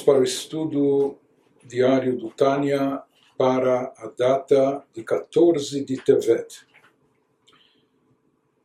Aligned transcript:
Vamos 0.00 0.02
para 0.02 0.20
o 0.20 0.24
estudo 0.24 1.18
diário 1.62 2.16
do 2.16 2.30
Tânia 2.30 3.02
para 3.36 3.92
a 3.98 4.06
data 4.16 4.82
de 4.94 5.02
14 5.02 5.84
de 5.84 6.02
Tevet. 6.02 6.66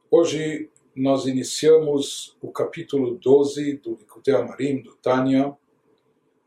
Hoje 0.09 0.69
nós 0.95 1.25
iniciamos 1.25 2.37
o 2.41 2.51
capítulo 2.51 3.17
12 3.17 3.73
do 3.77 3.97
Likutei 3.97 4.33
Amarim 4.33 4.81
do 4.81 4.95
Tânia, 4.95 5.53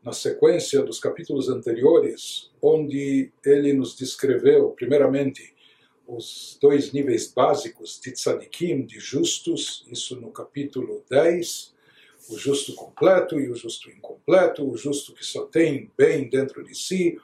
na 0.03 0.11
sequência 0.11 0.81
dos 0.81 0.99
capítulos 0.99 1.49
anteriores, 1.49 2.51
onde 2.59 3.31
ele 3.45 3.73
nos 3.73 3.95
descreveu, 3.95 4.71
primeiramente, 4.71 5.53
os 6.07 6.57
dois 6.59 6.91
níveis 6.91 7.31
básicos 7.31 7.99
de 8.03 8.11
tzadikim, 8.11 8.83
de 8.85 8.99
justos, 8.99 9.85
isso 9.91 10.19
no 10.19 10.31
capítulo 10.31 11.03
10, 11.07 11.77
o 12.29 12.37
justo 12.37 12.73
completo 12.75 13.39
e 13.39 13.49
o 13.49 13.55
justo 13.55 13.89
incompleto, 13.89 14.69
o 14.69 14.77
justo 14.77 15.13
que 15.13 15.25
só 15.25 15.45
tem 15.45 15.91
bem 15.97 16.29
dentro 16.29 16.63
de 16.63 16.75
si 16.75 17.17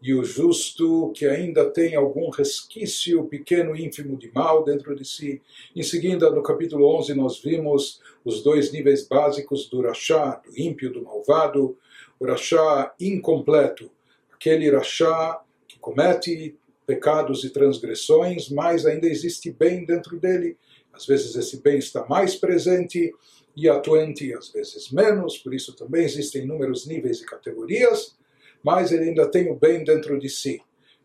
e 0.00 0.12
o 0.14 0.24
justo 0.24 1.12
que 1.14 1.26
ainda 1.26 1.70
tem 1.70 1.94
algum 1.94 2.28
resquício 2.28 3.24
pequeno, 3.26 3.76
ínfimo 3.76 4.16
de 4.16 4.32
mal 4.32 4.64
dentro 4.64 4.96
de 4.96 5.04
si. 5.04 5.40
Em 5.76 5.82
seguida, 5.82 6.28
no 6.30 6.42
capítulo 6.42 6.86
11, 6.98 7.14
nós 7.14 7.38
vimos 7.40 8.00
os 8.24 8.42
dois 8.42 8.72
níveis 8.72 9.06
básicos 9.06 9.68
do 9.68 9.80
rachá, 9.80 10.42
do 10.44 10.58
ímpio, 10.58 10.92
do 10.92 11.02
malvado, 11.02 11.76
o 12.18 12.26
rachá 12.26 12.92
incompleto, 13.00 13.90
aquele 14.32 14.70
rachá 14.70 15.40
que 15.68 15.78
comete 15.78 16.56
pecados 16.84 17.44
e 17.44 17.50
transgressões, 17.50 18.48
mas 18.48 18.84
ainda 18.84 19.06
existe 19.06 19.52
bem 19.52 19.84
dentro 19.84 20.18
dele. 20.18 20.56
Às 20.92 21.06
vezes 21.06 21.36
esse 21.36 21.62
bem 21.62 21.78
está 21.78 22.04
mais 22.06 22.34
presente 22.34 23.14
e 23.56 23.68
atuante, 23.68 24.32
às 24.34 24.50
vezes 24.50 24.90
menos, 24.90 25.38
por 25.38 25.54
isso 25.54 25.74
também 25.76 26.04
existem 26.04 26.42
inúmeros 26.42 26.86
níveis 26.86 27.20
e 27.20 27.26
categorias, 27.26 28.16
mas 28.62 28.92
ele 28.92 29.10
ainda 29.10 29.30
tem 29.30 29.50
o 29.50 29.54
bem 29.54 29.84
dentro 29.84 30.18
de 30.18 30.28
si. 30.28 30.60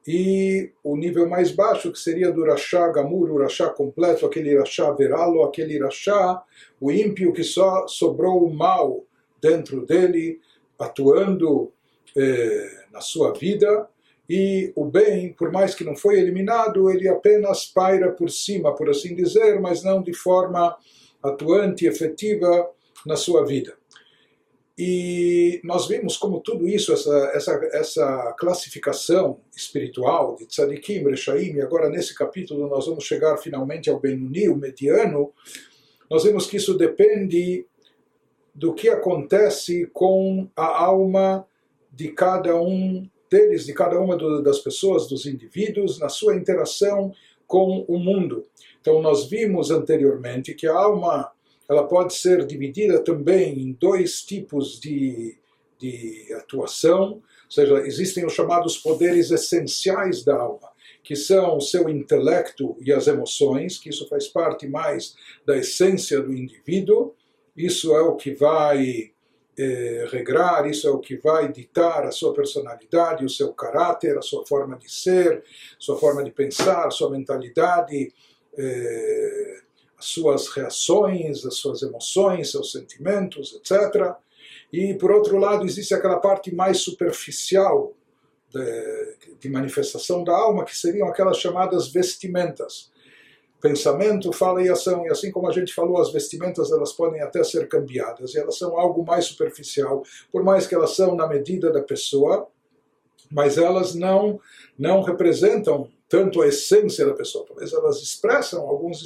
E 0.08 0.72
o 0.82 0.96
nível 0.96 1.28
mais 1.28 1.52
baixo, 1.52 1.92
que 1.92 2.00
seria 2.00 2.32
do 2.32 2.46
Rachá 2.46 2.88
Gamur, 2.90 3.30
o 3.30 3.40
Rachá 3.40 3.70
completo, 3.70 4.26
aquele 4.26 4.58
Rachá 4.58 4.90
Veralo, 4.92 5.44
aquele 5.44 5.78
Rachá, 5.78 6.42
o 6.80 6.92
ímpio 6.92 7.34
que 7.34 7.44
só 7.44 7.86
sobrou 7.88 8.46
o 8.46 8.54
mal 8.54 9.04
dentro 9.42 9.86
dele, 9.86 10.40
atuando 10.80 11.74
eh, 12.16 12.86
na 12.94 13.02
sua 13.02 13.34
vida, 13.34 13.90
e 14.30 14.72
o 14.76 14.86
bem, 14.86 15.34
por 15.34 15.52
mais 15.52 15.76
que 15.76 15.84
não 15.84 15.96
foi 15.96 16.20
eliminado, 16.20 16.90
ele 16.90 17.08
apenas 17.10 17.66
paira 17.66 18.12
por 18.12 18.30
cima, 18.30 18.74
por 18.76 18.90
assim 18.90 19.16
dizer, 19.16 19.60
mas 19.60 19.84
não 19.84 20.02
de 20.02 20.14
forma 20.14 20.76
atuante 21.24 21.86
e 21.86 21.88
efetiva 21.88 22.70
na 23.06 23.16
sua 23.16 23.46
vida. 23.46 23.76
E 24.78 25.60
nós 25.64 25.88
vimos 25.88 26.18
como 26.18 26.40
tudo 26.40 26.68
isso, 26.68 26.94
essa, 26.94 27.32
essa, 27.34 27.70
essa 27.74 28.36
classificação 28.38 29.40
espiritual 29.56 30.36
de 30.36 30.46
tzadikim, 30.46 31.04
rechaim, 31.04 31.56
e 31.56 31.62
agora 31.62 31.90
nesse 31.90 32.14
capítulo 32.14 32.68
nós 32.68 32.86
vamos 32.86 33.04
chegar 33.04 33.38
finalmente 33.38 33.90
ao 33.90 34.00
Benuni, 34.00 34.48
o 34.48 34.56
mediano, 34.56 35.34
nós 36.08 36.24
vemos 36.24 36.46
que 36.46 36.58
isso 36.58 36.78
depende 36.78 37.66
do 38.54 38.74
que 38.74 38.88
acontece 38.88 39.88
com 39.92 40.48
a 40.56 40.84
alma 40.84 41.48
de 41.92 42.10
cada 42.10 42.56
um 42.56 43.10
deles, 43.30 43.66
de 43.66 43.74
cada 43.74 44.00
uma 44.00 44.16
das 44.44 44.60
pessoas, 44.60 45.08
dos 45.08 45.26
indivíduos, 45.26 46.00
na 46.00 46.10
sua 46.10 46.36
interação 46.36 47.12
com 47.48 47.84
o 47.88 47.98
mundo. 47.98 48.46
Então 48.88 49.02
nós 49.02 49.30
vimos 49.30 49.70
anteriormente 49.70 50.54
que 50.54 50.66
a 50.66 50.74
alma 50.74 51.30
ela 51.68 51.86
pode 51.86 52.14
ser 52.14 52.46
dividida 52.46 53.04
também 53.04 53.60
em 53.60 53.74
dois 53.74 54.22
tipos 54.22 54.80
de, 54.80 55.38
de 55.78 56.34
atuação, 56.34 57.16
ou 57.16 57.22
seja, 57.50 57.80
existem 57.80 58.26
os 58.26 58.32
chamados 58.32 58.78
poderes 58.78 59.30
essenciais 59.30 60.24
da 60.24 60.38
alma, 60.38 60.70
que 61.04 61.18
são 61.18 61.58
o 61.58 61.62
seu 61.62 61.90
intelecto 61.90 62.78
e 62.80 62.94
as 62.94 63.08
emoções, 63.08 63.78
que 63.78 63.90
isso 63.90 64.08
faz 64.08 64.30
parte 64.30 64.70
mais 64.70 65.18
da 65.46 65.58
essência 65.58 66.22
do 66.22 66.34
indivíduo, 66.34 67.14
isso 67.58 67.94
é 67.94 68.00
o 68.00 68.16
que 68.16 68.34
vai 68.34 69.12
eh, 69.60 70.08
regrar, 70.10 70.66
isso 70.66 70.88
é 70.88 70.92
o 70.92 71.00
que 71.00 71.18
vai 71.18 71.52
ditar 71.52 72.06
a 72.06 72.12
sua 72.12 72.34
personalidade, 72.34 73.26
o 73.26 73.30
seu 73.30 73.52
caráter, 73.52 74.18
a 74.18 74.22
sua 74.22 74.46
forma 74.46 74.78
de 74.78 74.90
ser, 74.90 75.44
sua 75.78 75.98
forma 75.98 76.24
de 76.24 76.32
pensar, 76.32 76.90
sua 76.90 77.10
mentalidade, 77.10 78.14
eh, 78.58 79.60
as 79.98 80.06
suas 80.06 80.48
reações, 80.50 81.46
as 81.46 81.56
suas 81.56 81.82
emoções, 81.82 82.52
seus 82.52 82.72
sentimentos, 82.72 83.56
etc. 83.56 84.16
E, 84.72 84.94
por 84.96 85.12
outro 85.12 85.38
lado, 85.38 85.66
existe 85.66 85.94
aquela 85.94 86.20
parte 86.20 86.54
mais 86.54 86.80
superficial 86.80 87.94
de, 88.54 89.16
de 89.40 89.50
manifestação 89.50 90.24
da 90.24 90.36
alma, 90.36 90.66
que 90.66 90.78
seriam 90.78 91.08
aquelas 91.08 91.38
chamadas 91.38 91.92
vestimentas 91.92 92.92
pensamento, 93.62 94.32
fala 94.32 94.62
e 94.62 94.70
ação. 94.70 95.06
E 95.06 95.10
assim 95.10 95.32
como 95.32 95.48
a 95.48 95.52
gente 95.52 95.74
falou, 95.74 96.00
as 96.00 96.12
vestimentas 96.12 96.72
elas 96.72 96.94
podem 96.94 97.22
até 97.22 97.44
ser 97.44 97.68
cambiadas 97.68 98.34
e 98.34 98.40
elas 98.40 98.58
são 98.58 98.78
algo 98.78 99.04
mais 99.06 99.26
superficial, 99.26 100.04
por 100.32 100.44
mais 100.44 100.68
que 100.68 100.76
elas 100.76 100.96
são 100.96 101.16
na 101.16 101.28
medida 101.28 101.72
da 101.72 101.82
pessoa, 101.82 102.48
mas 103.30 103.58
elas 103.58 103.94
não 103.94 104.40
não 104.78 105.02
representam 105.02 105.90
tanto 106.08 106.42
a 106.42 106.48
essência 106.48 107.06
da 107.06 107.14
pessoa. 107.14 107.46
Talvez 107.46 107.74
elas 107.74 108.02
expressam 108.02 108.68
alguns 108.68 109.04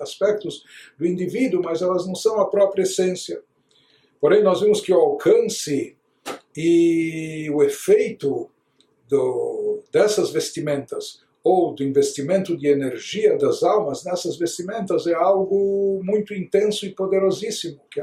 aspectos 0.00 0.64
do 0.98 1.06
indivíduo, 1.06 1.62
mas 1.62 1.80
elas 1.80 2.06
não 2.06 2.14
são 2.14 2.40
a 2.40 2.50
própria 2.50 2.82
essência. 2.82 3.40
Porém, 4.20 4.42
nós 4.42 4.60
vimos 4.60 4.80
que 4.80 4.92
o 4.92 4.98
alcance 4.98 5.96
e 6.56 7.50
o 7.50 7.62
efeito 7.62 8.50
do, 9.08 9.82
dessas 9.90 10.30
vestimentas 10.30 11.22
ou 11.42 11.74
do 11.74 11.82
investimento 11.82 12.56
de 12.56 12.68
energia 12.68 13.36
das 13.36 13.62
almas 13.62 14.04
nessas 14.04 14.36
vestimentas 14.36 15.06
é 15.06 15.14
algo 15.14 16.00
muito 16.04 16.32
intenso 16.32 16.86
e 16.86 16.94
poderosíssimo, 16.94 17.80
que, 17.90 18.00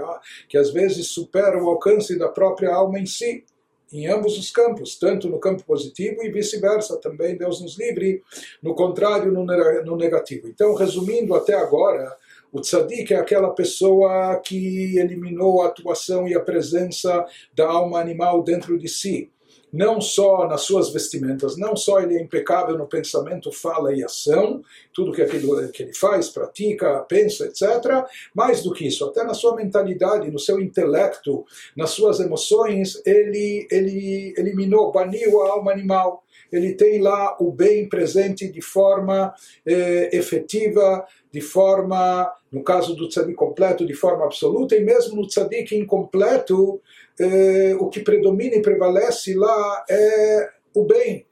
que 0.50 0.58
às 0.58 0.72
vezes 0.72 1.08
supera 1.08 1.62
o 1.62 1.70
alcance 1.70 2.18
da 2.18 2.28
própria 2.28 2.74
alma 2.74 3.00
em 3.00 3.06
si 3.06 3.46
em 3.92 4.08
ambos 4.08 4.38
os 4.38 4.52
campos, 4.52 4.98
tanto 4.98 5.28
no 5.30 5.40
campo 5.40 5.64
positivo 5.64 6.24
e 6.24 6.32
vice-versa, 6.32 6.98
também 6.98 7.38
Deus 7.38 7.62
nos 7.62 7.78
livre, 7.78 8.22
no 8.62 8.76
contrário, 8.76 9.32
no 9.32 9.96
negativo. 9.96 10.48
Então, 10.48 10.74
resumindo 10.76 11.34
até 11.34 11.56
agora, 11.56 12.16
o 12.52 12.62
tzadik 12.62 13.14
é 13.14 13.18
aquela 13.18 13.52
pessoa 13.52 14.40
que 14.44 14.98
eliminou 14.98 15.62
a 15.62 15.68
atuação 15.68 16.28
e 16.28 16.36
a 16.36 16.40
presença 16.40 17.26
da 17.54 17.68
alma 17.68 18.00
animal 18.00 18.44
dentro 18.44 18.78
de 18.78 18.88
si 18.88 19.32
não 19.72 20.02
só 20.02 20.48
nas 20.48 20.62
suas 20.62 20.92
vestimentas, 20.92 21.58
não 21.58 21.76
só 21.76 22.00
ele 22.00 22.18
é 22.18 22.22
impecável 22.22 22.78
no 22.78 22.88
pensamento, 22.88 23.52
fala 23.52 23.94
e 23.94 24.04
ação, 24.04 24.62
tudo 24.94 25.12
que, 25.12 25.22
aquilo, 25.22 25.68
que 25.70 25.84
ele 25.84 25.94
faz, 25.94 26.30
pratica, 26.30 27.06
pensa, 27.08 27.46
etc. 27.46 28.06
Mais 28.34 28.64
do 28.64 28.74
que 28.74 28.88
isso, 28.88 29.06
até 29.06 29.24
na 29.24 29.34
sua 29.34 29.56
mentalidade, 29.56 30.32
no 30.32 30.40
seu 30.40 30.60
intelecto, 30.60 31.46
nas 31.76 31.92
suas 31.92 32.20
emoções, 32.20 33.02
ele, 33.06 33.68
ele 33.72 34.34
eliminou, 34.38 34.92
baniu 34.92 35.42
a 35.42 35.52
alma 35.52 35.72
animal 35.72 36.24
ele 36.52 36.74
tem 36.74 37.00
lá 37.00 37.36
o 37.40 37.52
bem 37.52 37.88
presente 37.88 38.52
de 38.52 38.62
forma 38.62 39.34
eh, 39.66 40.10
efetiva, 40.14 41.06
de 41.32 41.42
forma, 41.42 42.32
no 42.52 42.64
caso 42.64 42.96
do 42.96 43.08
tzadik 43.08 43.36
completo, 43.36 43.86
de 43.86 43.94
forma 43.94 44.26
absoluta, 44.26 44.76
e 44.76 44.84
mesmo 44.84 45.16
no 45.16 45.28
tzadik 45.28 45.76
incompleto, 45.76 46.82
eh, 47.20 47.76
o 47.80 47.88
que 47.88 48.00
predomina 48.00 48.56
e 48.56 48.62
prevalece 48.62 49.36
lá 49.36 49.86
é 49.90 50.50
o 50.74 50.84
bem. 50.86 51.26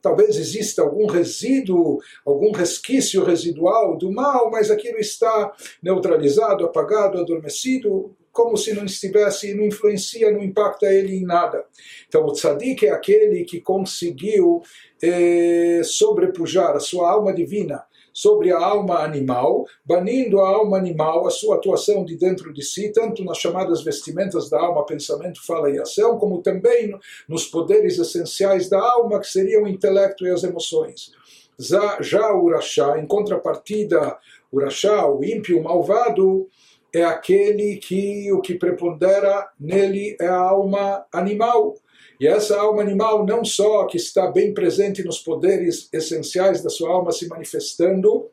Talvez 0.00 0.36
exista 0.36 0.82
algum 0.82 1.06
resíduo, 1.06 1.98
algum 2.24 2.52
resquício 2.52 3.24
residual 3.24 3.96
do 3.96 4.12
mal, 4.12 4.50
mas 4.50 4.70
aquilo 4.70 4.98
está 4.98 5.52
neutralizado, 5.82 6.64
apagado, 6.64 7.18
adormecido, 7.18 8.14
como 8.38 8.56
se 8.56 8.72
não 8.72 8.84
estivesse, 8.84 9.52
não 9.52 9.64
influencia, 9.64 10.30
não 10.30 10.44
impacta 10.44 10.86
ele 10.86 11.16
em 11.16 11.24
nada. 11.24 11.64
Então 12.06 12.24
o 12.24 12.32
tzadik 12.32 12.86
é 12.86 12.90
aquele 12.92 13.42
que 13.42 13.60
conseguiu 13.60 14.62
eh, 15.02 15.80
sobrepujar 15.82 16.76
a 16.76 16.78
sua 16.78 17.10
alma 17.10 17.34
divina 17.34 17.84
sobre 18.12 18.52
a 18.52 18.58
alma 18.58 19.00
animal, 19.00 19.64
banindo 19.84 20.40
a 20.40 20.48
alma 20.48 20.78
animal, 20.78 21.26
a 21.26 21.30
sua 21.30 21.56
atuação 21.56 22.04
de 22.04 22.16
dentro 22.16 22.52
de 22.52 22.62
si, 22.62 22.92
tanto 22.92 23.24
nas 23.24 23.38
chamadas 23.38 23.82
vestimentas 23.82 24.48
da 24.48 24.60
alma, 24.60 24.86
pensamento, 24.86 25.44
fala 25.44 25.68
e 25.68 25.80
ação, 25.80 26.16
como 26.16 26.40
também 26.40 26.96
nos 27.28 27.44
poderes 27.46 27.98
essenciais 27.98 28.68
da 28.68 28.80
alma, 28.80 29.18
que 29.18 29.26
seriam 29.26 29.64
o 29.64 29.68
intelecto 29.68 30.24
e 30.24 30.30
as 30.30 30.44
emoções. 30.44 31.10
Já, 31.58 31.98
já 32.00 32.32
o 32.32 32.44
Urachá, 32.44 33.00
em 33.00 33.06
contrapartida, 33.06 34.16
o 34.52 34.58
Urachá, 34.58 35.08
o 35.08 35.24
ímpio, 35.24 35.58
o 35.58 35.64
malvado, 35.64 36.48
é 36.94 37.04
aquele 37.04 37.76
que 37.76 38.32
o 38.32 38.40
que 38.40 38.54
prepondera 38.54 39.48
nele 39.58 40.16
é 40.20 40.26
a 40.26 40.36
alma 40.36 41.04
animal. 41.12 41.74
E 42.20 42.26
essa 42.26 42.58
alma 42.58 42.82
animal 42.82 43.24
não 43.24 43.44
só 43.44 43.86
que 43.86 43.96
está 43.96 44.30
bem 44.30 44.52
presente 44.52 45.04
nos 45.04 45.18
poderes 45.18 45.88
essenciais 45.92 46.62
da 46.62 46.70
sua 46.70 46.90
alma 46.90 47.12
se 47.12 47.28
manifestando, 47.28 48.28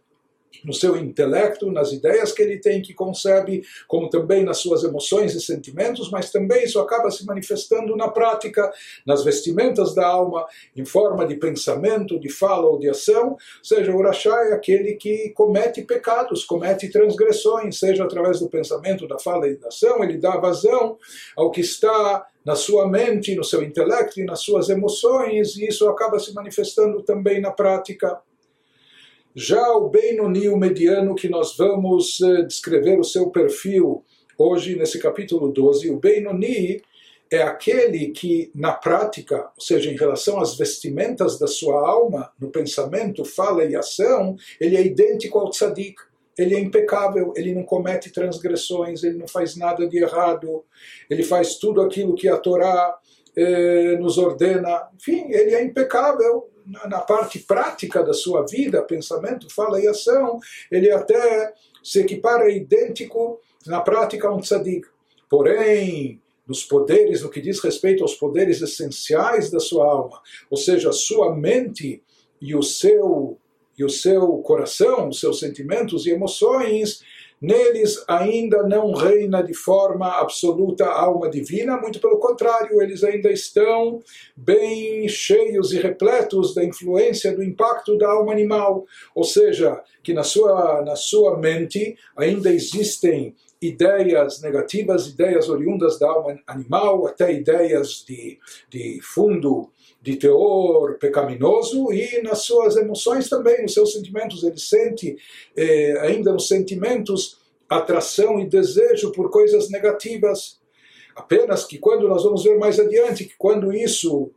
no 0.64 0.74
seu 0.74 0.96
intelecto, 0.98 1.72
nas 1.72 1.92
ideias 1.92 2.32
que 2.32 2.42
ele 2.42 2.60
tem, 2.60 2.82
que 2.82 2.94
concebe, 2.94 3.64
como 3.88 4.10
também 4.10 4.44
nas 4.44 4.58
suas 4.58 4.84
emoções 4.84 5.34
e 5.36 5.42
sentimentos, 5.42 6.10
mas 6.10 6.32
também 6.32 6.64
isso 6.64 6.80
acaba 6.80 7.12
se 7.12 7.26
manifestando 7.26 7.96
na 7.96 8.08
prática, 8.08 8.72
nas 9.06 9.24
vestimentas 9.24 9.94
da 9.94 10.06
alma, 10.06 10.46
em 10.76 10.86
forma 10.86 11.26
de 11.26 11.36
pensamento, 11.36 12.20
de 12.20 12.30
fala 12.30 12.68
ou 12.68 12.80
de 12.80 12.90
ação. 12.90 13.32
Ou 13.32 13.38
seja, 13.64 13.92
o 13.92 13.98
Urachá 13.98 14.36
é 14.46 14.54
aquele 14.54 14.96
que 14.96 15.30
comete 15.32 15.82
pecados, 15.82 16.44
comete 16.44 16.90
transgressões, 16.90 17.80
seja 17.80 18.04
através 18.04 18.40
do 18.40 18.50
pensamento, 18.50 19.08
da 19.08 19.20
fala 19.20 19.48
e 19.48 19.58
da 19.58 19.68
ação, 19.68 20.04
ele 20.04 20.18
dá 20.18 20.38
vazão 20.38 20.98
ao 21.36 21.52
que 21.52 21.62
está 21.62 22.26
na 22.46 22.56
sua 22.56 22.88
mente, 22.88 23.36
no 23.36 23.44
seu 23.44 23.64
intelecto 23.64 24.20
e 24.20 24.26
nas 24.26 24.42
suas 24.42 24.70
emoções, 24.70 25.56
e 25.58 25.68
isso 25.68 25.88
acaba 25.90 26.20
se 26.20 26.34
manifestando 26.34 27.02
também 27.02 27.42
na 27.42 27.52
prática. 27.52 28.22
Já 29.36 29.70
o 29.74 29.90
Benoni, 29.90 30.48
o 30.48 30.56
mediano, 30.56 31.14
que 31.14 31.28
nós 31.28 31.58
vamos 31.58 32.22
eh, 32.22 32.44
descrever 32.44 32.98
o 32.98 33.04
seu 33.04 33.30
perfil 33.30 34.02
hoje 34.38 34.78
nesse 34.78 34.98
capítulo 34.98 35.52
12, 35.52 35.90
o 35.90 36.00
Benoni 36.00 36.82
é 37.30 37.42
aquele 37.42 38.12
que, 38.12 38.50
na 38.56 38.72
prática, 38.72 39.52
ou 39.58 39.62
seja, 39.62 39.92
em 39.92 39.98
relação 39.98 40.40
às 40.40 40.58
vestimentas 40.58 41.38
da 41.38 41.48
sua 41.48 41.86
alma, 41.86 42.32
no 42.40 42.50
pensamento, 42.50 43.26
fala 43.26 43.66
e 43.66 43.76
ação, 43.76 44.38
ele 44.58 44.78
é 44.78 44.86
idêntico 44.86 45.38
ao 45.38 45.50
tzadik. 45.50 45.98
Ele 46.38 46.56
é 46.56 46.60
impecável, 46.60 47.34
ele 47.36 47.54
não 47.54 47.64
comete 47.64 48.12
transgressões, 48.12 49.04
ele 49.04 49.18
não 49.18 49.28
faz 49.28 49.56
nada 49.58 49.88
de 49.88 49.98
errado, 49.98 50.64
ele 51.10 51.24
faz 51.24 51.56
tudo 51.56 51.82
aquilo 51.82 52.16
que 52.16 52.28
a 52.28 52.38
Torá 52.38 52.98
eh, 53.36 53.98
nos 54.00 54.18
ordena. 54.18 54.90
Enfim, 54.96 55.28
ele 55.30 55.56
é 55.56 55.64
impecável, 55.64 56.50
na 56.66 57.00
parte 57.00 57.40
prática 57.40 58.04
da 58.04 58.14
sua 58.14 58.46
vida, 58.46 58.82
pensamento, 58.82 59.54
fala 59.54 59.80
e 59.80 59.88
ação, 59.88 60.40
ele 60.72 60.92
até 60.92 61.54
se 61.84 62.00
equipara 62.00 62.50
idêntico 62.50 63.40
na 63.66 63.82
prática 63.82 64.28
a 64.28 64.34
um 64.34 64.40
tzadik. 64.40 64.88
Porém, 65.30 66.22
nos 66.48 66.64
poderes, 66.64 67.22
no 67.22 67.30
que 67.30 67.42
diz 67.42 67.60
respeito 67.60 68.04
aos 68.04 68.16
poderes 68.16 68.62
essenciais 68.62 69.50
da 69.50 69.60
sua 69.60 69.86
alma, 69.86 70.22
ou 70.50 70.58
seja, 70.58 70.90
a 70.90 70.94
sua 70.94 71.36
mente 71.36 72.04
e 72.42 72.56
o 72.56 72.62
seu 72.62 73.38
e 73.78 73.84
o 73.84 73.90
seu 73.90 74.38
coração, 74.38 75.10
os 75.10 75.20
seus 75.20 75.38
sentimentos 75.38 76.06
e 76.06 76.12
emoções, 76.12 77.02
neles 77.42 78.04
ainda 78.08 78.64
não 78.64 78.94
reina 78.94 79.44
de 79.44 79.54
forma 79.54 80.20
absoluta 80.20 80.86
a 80.86 81.02
alma 81.02 81.30
divina, 81.30 81.78
muito 81.78 82.00
pelo 82.00 82.20
contrário, 82.20 82.82
eles 82.82 83.04
ainda 83.04 83.32
estão 83.32 84.00
bem 84.36 85.08
cheios 85.08 85.74
e 85.74 85.80
repletos 85.80 86.54
da 86.54 86.64
influência 86.64 87.36
do 87.36 87.44
impacto 87.44 87.98
da 87.98 88.10
alma 88.10 88.32
animal, 88.32 88.86
ou 89.14 89.24
seja, 89.24 89.82
que 90.04 90.14
na 90.14 90.24
sua, 90.24 90.82
na 90.82 90.96
sua 90.96 91.38
mente 91.38 91.96
ainda 92.18 92.54
existem 92.54 93.36
ideias 93.68 94.42
negativas, 94.42 95.08
ideias 95.08 95.50
oriundas 95.50 96.00
da 96.00 96.10
alma 96.10 96.40
animal, 96.48 97.08
até 97.08 97.34
ideias 97.34 98.04
de, 98.08 98.40
de 98.70 99.00
fundo 99.02 99.72
de 100.02 100.18
teor 100.18 101.00
pecaminoso 101.00 101.92
e 101.92 102.22
nas 102.22 102.44
suas 102.44 102.78
emoções 102.78 103.28
também, 103.28 103.64
nos 103.64 103.74
seus 103.74 103.94
sentimentos. 103.94 104.44
Ele 104.44 104.60
sente 104.60 105.18
eh, 105.56 105.98
ainda 106.02 106.32
nos 106.32 106.48
sentimentos 106.48 107.40
atração 107.68 108.40
e 108.40 108.48
desejo 108.48 109.12
por 109.12 109.32
coisas 109.32 109.70
negativas. 109.70 110.60
Apenas 111.16 111.64
que 111.64 111.78
quando 111.78 112.08
nós 112.08 112.24
vamos 112.24 112.44
ver 112.44 112.58
mais 112.60 112.80
adiante, 112.80 113.26
que 113.26 113.36
quando 113.38 113.74
isso 113.74 114.32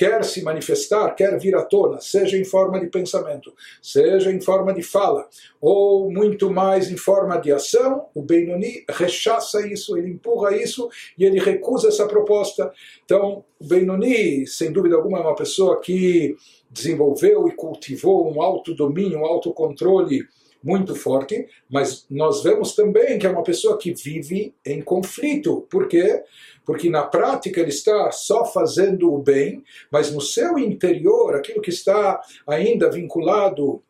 quer 0.00 0.24
se 0.24 0.42
manifestar, 0.42 1.14
quer 1.14 1.38
vir 1.38 1.54
à 1.54 1.62
tona, 1.62 2.00
seja 2.00 2.38
em 2.38 2.42
forma 2.42 2.80
de 2.80 2.86
pensamento, 2.86 3.52
seja 3.82 4.32
em 4.32 4.40
forma 4.40 4.72
de 4.72 4.82
fala, 4.82 5.28
ou 5.60 6.10
muito 6.10 6.50
mais 6.50 6.90
em 6.90 6.96
forma 6.96 7.36
de 7.36 7.52
ação, 7.52 8.06
o 8.14 8.22
Benoni 8.22 8.82
rechaça 8.88 9.60
isso, 9.68 9.98
ele 9.98 10.12
empurra 10.12 10.56
isso 10.56 10.88
e 11.18 11.24
ele 11.26 11.38
recusa 11.38 11.88
essa 11.88 12.08
proposta. 12.08 12.72
Então, 13.04 13.44
o 13.58 13.66
Benoni, 13.66 14.46
sem 14.46 14.72
dúvida 14.72 14.96
alguma, 14.96 15.18
é 15.18 15.20
uma 15.20 15.34
pessoa 15.34 15.78
que 15.82 16.34
desenvolveu 16.70 17.46
e 17.46 17.54
cultivou 17.54 18.26
um 18.34 18.40
autodomínio, 18.40 19.18
um 19.18 19.26
autocontrole 19.26 20.22
muito 20.62 20.94
forte, 20.94 21.46
mas 21.70 22.06
nós 22.10 22.42
vemos 22.42 22.74
também 22.74 23.18
que 23.18 23.26
é 23.26 23.30
uma 23.30 23.42
pessoa 23.42 23.78
que 23.78 23.94
vive 23.94 24.54
em 24.64 24.82
conflito. 24.82 25.66
Por 25.70 25.88
quê? 25.88 26.22
Porque 26.64 26.90
na 26.90 27.02
prática 27.02 27.60
ele 27.60 27.70
está 27.70 28.10
só 28.12 28.44
fazendo 28.44 29.12
o 29.12 29.18
bem, 29.18 29.64
mas 29.90 30.12
no 30.12 30.20
seu 30.20 30.58
interior, 30.58 31.34
aquilo 31.34 31.62
que 31.62 31.70
está 31.70 32.20
ainda 32.46 32.90
vinculado 32.90 33.82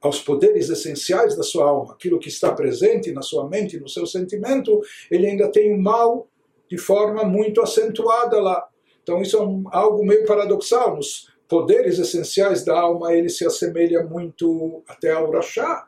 aos 0.00 0.20
poderes 0.20 0.68
essenciais 0.68 1.36
da 1.36 1.42
sua 1.42 1.68
alma, 1.68 1.94
aquilo 1.94 2.18
que 2.18 2.28
está 2.28 2.52
presente 2.52 3.12
na 3.12 3.22
sua 3.22 3.48
mente, 3.48 3.80
no 3.80 3.88
seu 3.88 4.06
sentimento, 4.06 4.80
ele 5.10 5.26
ainda 5.26 5.50
tem 5.50 5.72
o 5.72 5.80
mal 5.80 6.28
de 6.68 6.78
forma 6.78 7.24
muito 7.24 7.60
acentuada 7.60 8.40
lá. 8.40 8.66
Então 9.02 9.22
isso 9.22 9.36
é 9.36 9.40
um, 9.40 9.64
algo 9.70 10.04
meio 10.04 10.26
paradoxal. 10.26 10.96
Nos, 10.96 11.28
poderes 11.47 11.99
essenciais 11.99 12.63
da 12.63 12.79
alma, 12.79 13.13
ele 13.13 13.29
se 13.29 13.45
assemelha 13.45 14.03
muito 14.03 14.81
até 14.87 15.11
ao 15.11 15.29
rachá, 15.31 15.85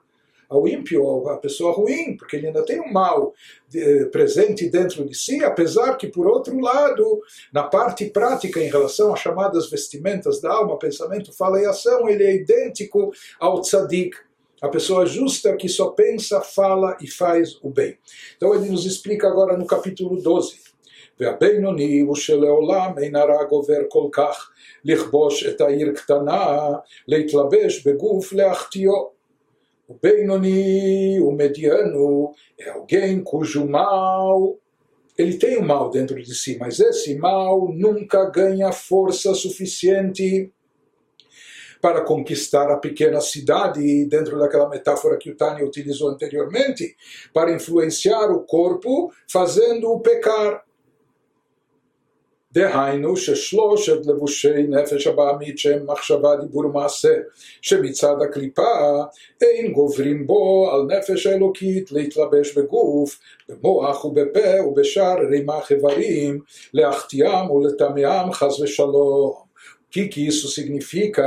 ao 0.50 0.68
ímpio, 0.68 1.28
à 1.30 1.38
pessoa 1.38 1.74
ruim, 1.74 2.16
porque 2.18 2.36
ele 2.36 2.48
ainda 2.48 2.64
tem 2.64 2.80
um 2.80 2.92
mal 2.92 3.34
de, 3.68 4.06
presente 4.08 4.70
dentro 4.70 5.04
de 5.06 5.16
si, 5.16 5.44
apesar 5.44 5.96
que, 5.96 6.08
por 6.08 6.28
outro 6.28 6.60
lado, 6.60 7.22
na 7.52 7.64
parte 7.64 8.06
prática, 8.06 8.60
em 8.60 8.70
relação 8.70 9.14
às 9.14 9.20
chamadas 9.20 9.70
vestimentas 9.70 10.40
da 10.40 10.52
alma, 10.52 10.78
pensamento, 10.78 11.34
fala 11.34 11.60
e 11.62 11.66
ação, 11.66 12.08
ele 12.08 12.24
é 12.24 12.36
idêntico 12.36 13.12
ao 13.40 13.62
tzadik, 13.62 14.16
a 14.62 14.70
pessoa 14.70 15.06
justa 15.06 15.58
que 15.58 15.68
só 15.68 15.90
pensa, 15.90 16.40
fala 16.42 16.98
e 17.02 17.10
faz 17.10 17.58
o 17.62 17.70
bem. 17.70 17.98
Então 18.38 18.54
ele 18.54 18.70
nos 18.70 18.86
explica 18.86 19.28
agora 19.28 19.58
no 19.58 19.66
capítulo 19.66 20.22
12. 20.22 20.74
והבינוני 21.20 22.00
הוא 22.00 22.16
שלעולם 22.16 22.94
אין 22.98 23.16
הרע 23.16 23.44
גובר 23.44 23.80
כל 23.90 24.08
כך 24.12 24.50
לכבוש 24.86 25.46
את 25.46 25.62
העיר 25.62 25.92
קטנה, 25.96 26.70
להתלבש 27.08 27.88
בגוף 27.88 28.34
להחטיאו. 28.34 29.14
ובינוני 29.90 31.20
ומדיano 31.20 32.32
é 32.58 32.70
alguém 32.70 33.22
cujo 33.22 33.68
mal 33.68 34.58
ele 35.18 35.38
tem 35.38 35.58
o 35.58 35.64
mal 35.64 35.90
dentro 35.90 36.22
de 36.22 36.34
si, 36.34 36.58
mas 36.58 36.80
esse 36.80 37.16
mal 37.16 37.72
nunca 37.72 38.30
ganha 38.30 38.72
força 38.72 39.34
suficiente 39.36 40.52
para 41.80 42.02
conquistar 42.02 42.72
a 42.72 42.78
pequena 42.78 43.20
cidade, 43.20 44.06
dentro 44.06 44.40
daquela 44.40 44.70
metáfora 44.70 45.18
que 45.18 45.30
o 45.30 45.36
Tânia 45.36 45.66
utilizou 45.66 46.10
anteriormente, 46.10 46.96
para 47.34 47.52
influenciar 47.52 48.32
o 48.32 48.40
corpo, 48.46 49.12
fazendo-o 49.30 50.00
pecar. 50.00 50.64
דהיינו 52.59 53.17
ששלושת 53.17 54.07
לבושי 54.07 54.63
נפש 54.69 55.07
הבעמית 55.07 55.59
שהם 55.59 55.87
מחשבה, 55.87 56.37
דיבור 56.37 56.67
ומעשה, 56.67 57.15
שמצד 57.63 58.15
הקליפה 58.23 59.03
אין 59.41 59.73
גוברים 59.73 60.27
בו 60.27 60.71
על 60.73 60.83
נפש 60.83 61.27
האלוקית 61.27 61.93
להתלבש 61.93 62.59
בגוף, 62.59 63.19
במוח 63.49 64.05
ובפה 64.05 64.63
ובשאר 64.67 65.17
רימח 65.31 65.73
איברים, 65.73 66.41
להחטיאם 66.75 67.51
ולטמאם 67.51 68.33
חס 68.33 68.61
ושלום. 68.61 69.49
Isso 70.31 70.49
significa? 70.49 71.27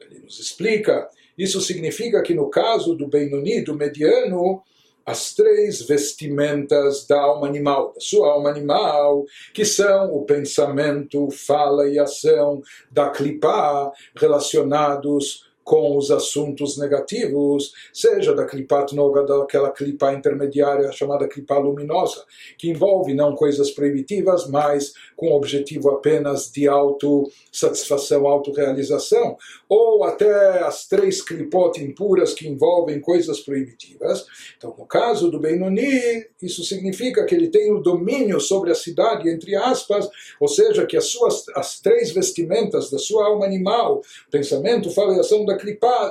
Ele 0.00 0.20
nos 0.20 0.38
explica. 0.38 1.08
Isso 1.36 1.60
significa 1.60 2.22
que 2.22 2.34
no 2.34 2.48
caso 2.48 2.94
do 2.94 3.08
Benoni, 3.08 3.62
do 3.62 3.74
mediano, 3.74 4.62
as 5.04 5.34
três 5.34 5.82
vestimentas 5.82 7.06
da 7.06 7.20
alma 7.20 7.46
animal, 7.46 7.92
da 7.94 8.00
sua 8.00 8.32
alma 8.32 8.50
animal, 8.50 9.24
que 9.52 9.64
são 9.64 10.12
o 10.14 10.24
pensamento, 10.24 11.30
fala 11.30 11.88
e 11.88 11.98
ação 11.98 12.62
da 12.90 13.10
clipá, 13.10 13.90
relacionados 14.16 15.49
com 15.70 15.96
os 15.96 16.10
assuntos 16.10 16.76
negativos, 16.76 17.72
seja 17.92 18.34
da 18.34 18.44
Klipat 18.44 18.92
Noga, 18.92 19.22
daquela 19.22 19.70
clipa 19.70 20.12
intermediária 20.12 20.90
chamada 20.90 21.28
clipa 21.28 21.58
luminosa, 21.58 22.24
que 22.58 22.68
envolve 22.68 23.14
não 23.14 23.36
coisas 23.36 23.70
proibitivas, 23.70 24.48
mas 24.48 24.92
com 25.14 25.28
o 25.28 25.36
objetivo 25.36 25.90
apenas 25.90 26.50
de 26.50 26.66
autossatisfação, 26.66 28.26
autorrealização, 28.26 29.36
ou 29.68 30.02
até 30.02 30.58
as 30.64 30.88
três 30.88 31.22
clipot 31.22 31.80
impuras 31.80 32.34
que 32.34 32.48
envolvem 32.48 33.00
coisas 33.00 33.38
proibitivas. 33.38 34.26
Então, 34.56 34.74
no 34.76 34.86
caso 34.86 35.30
do 35.30 35.38
Benoni, 35.38 36.26
isso 36.42 36.64
significa 36.64 37.24
que 37.24 37.34
ele 37.36 37.46
tem 37.46 37.72
o 37.72 37.78
domínio 37.78 38.40
sobre 38.40 38.72
a 38.72 38.74
cidade, 38.74 39.28
entre 39.28 39.54
aspas, 39.54 40.08
ou 40.40 40.48
seja, 40.48 40.84
que 40.84 40.96
as 40.96 41.04
suas 41.04 41.44
as 41.54 41.78
três 41.78 42.10
vestimentas 42.10 42.90
da 42.90 42.98
sua 42.98 43.26
alma 43.26 43.46
animal, 43.46 44.02
pensamento, 44.32 44.90
fala 44.90 45.14
e 45.14 45.20
ação 45.20 45.44
da 45.44 45.59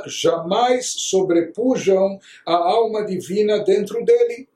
jamais 0.07 0.93
sobrepujam 0.97 2.19
a 2.45 2.55
alma 2.55 3.05
divina 3.05 3.59
dentro 3.59 4.03
dele. 4.03 4.47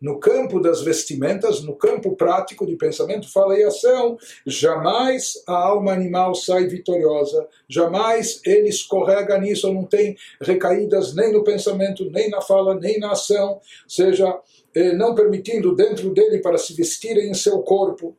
no 0.00 0.18
campo 0.18 0.60
das 0.60 0.82
vestimentas, 0.82 1.62
no 1.62 1.74
campo 1.74 2.14
prático 2.14 2.66
de 2.66 2.76
pensamento, 2.76 3.32
fala 3.32 3.58
e 3.58 3.64
ação, 3.64 4.18
jamais 4.44 5.42
a 5.46 5.54
alma 5.54 5.92
animal 5.92 6.34
sai 6.34 6.66
vitoriosa, 6.66 7.48
jamais 7.66 8.38
ele 8.44 8.68
escorrega 8.68 9.38
nisso, 9.38 9.72
não 9.72 9.84
tem 9.84 10.14
recaídas 10.42 11.14
nem 11.14 11.32
no 11.32 11.42
pensamento, 11.42 12.10
nem 12.10 12.28
na 12.28 12.42
fala, 12.42 12.74
nem 12.74 12.98
na 12.98 13.12
ação, 13.12 13.58
seja, 13.88 14.38
eh, 14.74 14.92
não 14.92 15.14
permitindo 15.14 15.74
dentro 15.74 16.12
dele 16.12 16.40
para 16.40 16.58
se 16.58 16.74
vestirem 16.74 17.30
em 17.30 17.34
seu 17.34 17.62
corpo, 17.62 18.08
ou 18.08 18.14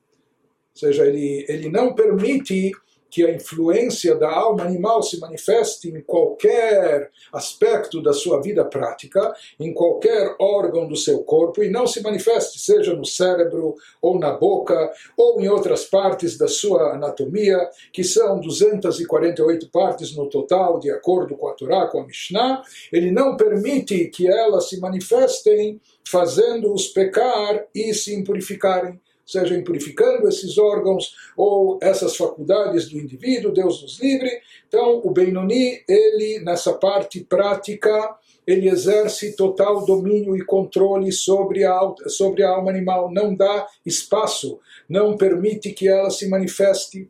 seja, 0.73 1.05
ele, 1.05 1.45
ele 1.47 1.69
não 1.69 1.93
permite 1.93 2.71
que 3.15 3.23
a 3.23 3.33
influência 3.33 4.13
da 4.13 4.29
alma 4.29 4.65
animal 4.65 5.01
se 5.01 5.17
manifeste 5.21 5.87
em 5.87 6.01
qualquer 6.01 7.09
aspecto 7.31 8.03
da 8.03 8.11
sua 8.11 8.41
vida 8.41 8.65
prática, 8.65 9.33
em 9.57 9.73
qualquer 9.73 10.35
órgão 10.37 10.85
do 10.85 10.97
seu 10.97 11.23
corpo, 11.23 11.63
e 11.63 11.69
não 11.69 11.87
se 11.87 12.01
manifeste, 12.01 12.59
seja 12.59 12.93
no 12.93 13.05
cérebro, 13.05 13.75
ou 14.01 14.19
na 14.19 14.33
boca, 14.33 14.91
ou 15.15 15.39
em 15.39 15.47
outras 15.47 15.85
partes 15.85 16.37
da 16.37 16.49
sua 16.49 16.95
anatomia, 16.95 17.57
que 17.93 18.03
são 18.03 18.37
248 18.41 19.69
partes 19.69 20.13
no 20.13 20.27
total, 20.27 20.77
de 20.77 20.91
acordo 20.91 21.37
com 21.37 21.47
a 21.47 21.53
Torá, 21.53 21.87
com 21.87 22.01
a 22.01 22.05
Mishnah, 22.05 22.63
ele 22.91 23.11
não 23.11 23.37
permite 23.37 24.09
que 24.09 24.27
elas 24.27 24.67
se 24.67 24.77
manifestem 24.77 25.79
fazendo-os 26.05 26.89
pecar 26.89 27.65
e 27.73 27.93
se 27.93 28.13
impurificarem 28.13 28.99
seja 29.25 29.59
purificando 29.63 30.27
esses 30.27 30.57
órgãos 30.57 31.15
ou 31.35 31.79
essas 31.81 32.15
faculdades 32.15 32.89
do 32.89 32.99
indivíduo, 32.99 33.51
Deus 33.51 33.81
nos 33.81 33.99
livre. 33.99 34.29
Então, 34.67 35.01
o 35.03 35.11
Benoni, 35.11 35.81
ele, 35.87 36.39
nessa 36.43 36.73
parte 36.73 37.21
prática, 37.21 38.15
ele 38.45 38.69
exerce 38.69 39.35
total 39.35 39.85
domínio 39.85 40.35
e 40.35 40.45
controle 40.45 41.11
sobre 41.11 41.63
a, 41.63 41.93
sobre 42.07 42.43
a 42.43 42.49
alma 42.49 42.69
animal, 42.69 43.11
não 43.11 43.33
dá 43.33 43.67
espaço, 43.85 44.59
não 44.87 45.17
permite 45.17 45.71
que 45.71 45.87
ela 45.87 46.11
se 46.11 46.29
manifeste, 46.29 47.09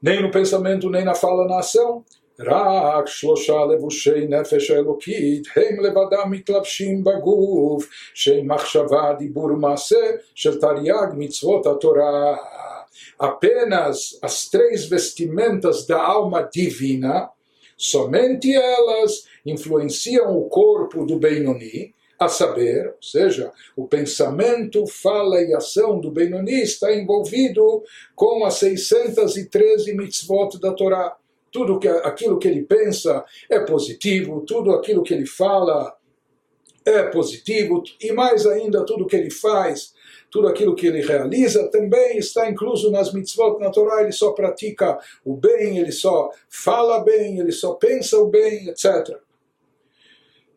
nem 0.00 0.22
no 0.22 0.30
pensamento, 0.30 0.88
nem 0.88 1.04
na 1.04 1.14
fala, 1.14 1.46
na 1.46 1.58
ação. 1.58 2.04
רק 2.39 3.07
שלושה 3.07 3.65
לבושי 3.65 4.27
נפש 4.27 4.71
אלוקית 4.71 5.43
הם 5.55 5.79
לבדם 5.79 6.31
מתלבשים 6.31 7.03
בגוף, 7.03 7.89
שהם 8.13 8.51
מחשבה, 8.51 9.13
דיבור 9.19 9.45
ומעשה 9.45 10.05
של 10.35 10.59
תרי"ג 10.59 11.07
מצוות 11.17 11.65
התורה. 11.67 12.35
Apenas 13.19 14.17
as 14.21 14.49
três 14.49 14.85
vestimentas 14.85 15.85
da 15.85 15.99
alma 16.01 16.49
divina, 16.51 17.29
somente 17.77 18.53
elas 18.55 19.25
influenciam 19.45 20.37
o 20.37 20.49
corpo 20.49 21.05
do 21.05 21.17
Benoni, 21.19 21.93
a 22.19 22.27
saber, 22.27 22.87
ou 22.87 23.01
seja, 23.01 23.51
o 23.75 23.87
pensamento, 23.87 24.85
fala 24.87 25.41
e 25.41 25.53
ação 25.53 25.99
do 25.99 26.11
Benoni 26.11 26.61
está 26.61 26.93
envolvido 26.93 27.83
com 28.15 28.45
as 28.45 28.55
613 28.55 29.93
mitzvot 29.93 30.59
da 30.59 30.73
Torá 30.73 31.15
tudo 31.58 31.80
que, 31.80 31.88
aquilo 31.88 32.38
que 32.38 32.46
ele 32.46 32.62
pensa 32.62 33.24
é 33.50 33.58
positivo, 33.58 34.44
tudo 34.46 34.72
aquilo 34.72 35.02
que 35.02 35.12
ele 35.12 35.26
fala 35.26 35.92
é 36.84 37.02
positivo, 37.02 37.82
e 38.00 38.12
mais 38.12 38.46
ainda, 38.46 38.86
tudo 38.86 39.06
que 39.06 39.16
ele 39.16 39.30
faz, 39.30 39.92
tudo 40.30 40.46
aquilo 40.46 40.76
que 40.76 40.86
ele 40.86 41.02
realiza 41.02 41.68
também 41.68 42.16
está 42.16 42.48
incluso 42.48 42.90
nas 42.92 43.12
mitzvot 43.12 43.58
na 43.58 43.70
Torá, 43.70 44.02
ele 44.02 44.12
só 44.12 44.30
pratica 44.30 44.98
o 45.24 45.36
bem, 45.36 45.78
ele 45.78 45.90
só 45.90 46.30
fala 46.48 47.00
bem, 47.00 47.40
ele 47.40 47.52
só 47.52 47.74
pensa 47.74 48.16
o 48.18 48.28
bem, 48.28 48.68
etc. 48.68 49.18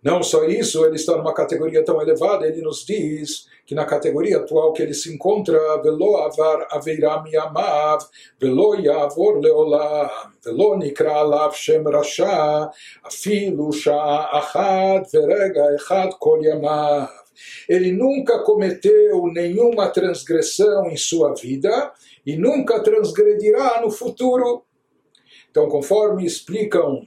Não 0.03 0.23
só 0.23 0.45
isso, 0.45 0.83
ele 0.83 0.95
está 0.95 1.15
numa 1.15 1.33
categoria 1.33 1.85
tão 1.85 2.01
elevada, 2.01 2.47
ele 2.47 2.61
nos 2.61 2.83
diz 2.83 3.45
que 3.67 3.75
na 3.75 3.85
categoria 3.85 4.37
atual 4.37 4.73
que 4.73 4.81
ele 4.81 4.95
se 4.95 5.13
encontra, 5.13 5.79
velo 5.83 6.17
avar 6.17 6.67
aveiram 6.71 7.23
yamav, 7.27 8.01
velo 8.39 8.75
yavor 8.75 9.39
leolam, 9.39 10.09
velo 10.43 10.75
nikra 10.77 11.13
alav 11.13 11.53
shem 11.53 11.83
rasha, 11.83 12.71
afilu 13.03 13.71
sha'a 13.71 14.39
achad 14.39 15.05
verega 15.11 15.75
echad 15.75 16.17
kol 16.19 16.41
yamav. 16.41 17.07
Ele 17.69 17.91
nunca 17.91 18.39
cometeu 18.39 19.27
nenhuma 19.27 19.87
transgressão 19.89 20.87
em 20.89 20.97
sua 20.97 21.33
vida 21.35 21.91
e 22.25 22.35
nunca 22.35 22.81
transgredirá 22.81 23.81
no 23.81 23.91
futuro. 23.91 24.63
Então, 25.49 25.69
conforme 25.69 26.25
explicam 26.25 27.05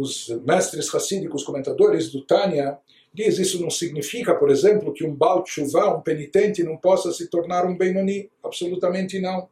os 0.00 0.28
mestres 0.46 0.88
racídicos 0.88 1.44
comentadores 1.44 2.10
do 2.10 2.24
Tânia, 2.24 2.78
diz 3.12 3.38
isso 3.38 3.60
não 3.60 3.70
significa, 3.70 4.34
por 4.34 4.50
exemplo, 4.50 4.92
que 4.92 5.04
um 5.04 5.14
Baal 5.14 5.42
Tshuva, 5.44 5.96
um 5.96 6.00
penitente, 6.00 6.62
não 6.62 6.76
possa 6.76 7.12
se 7.12 7.28
tornar 7.28 7.66
um 7.66 7.76
Benoni. 7.76 8.30
Absolutamente 8.42 9.20
não. 9.20 9.48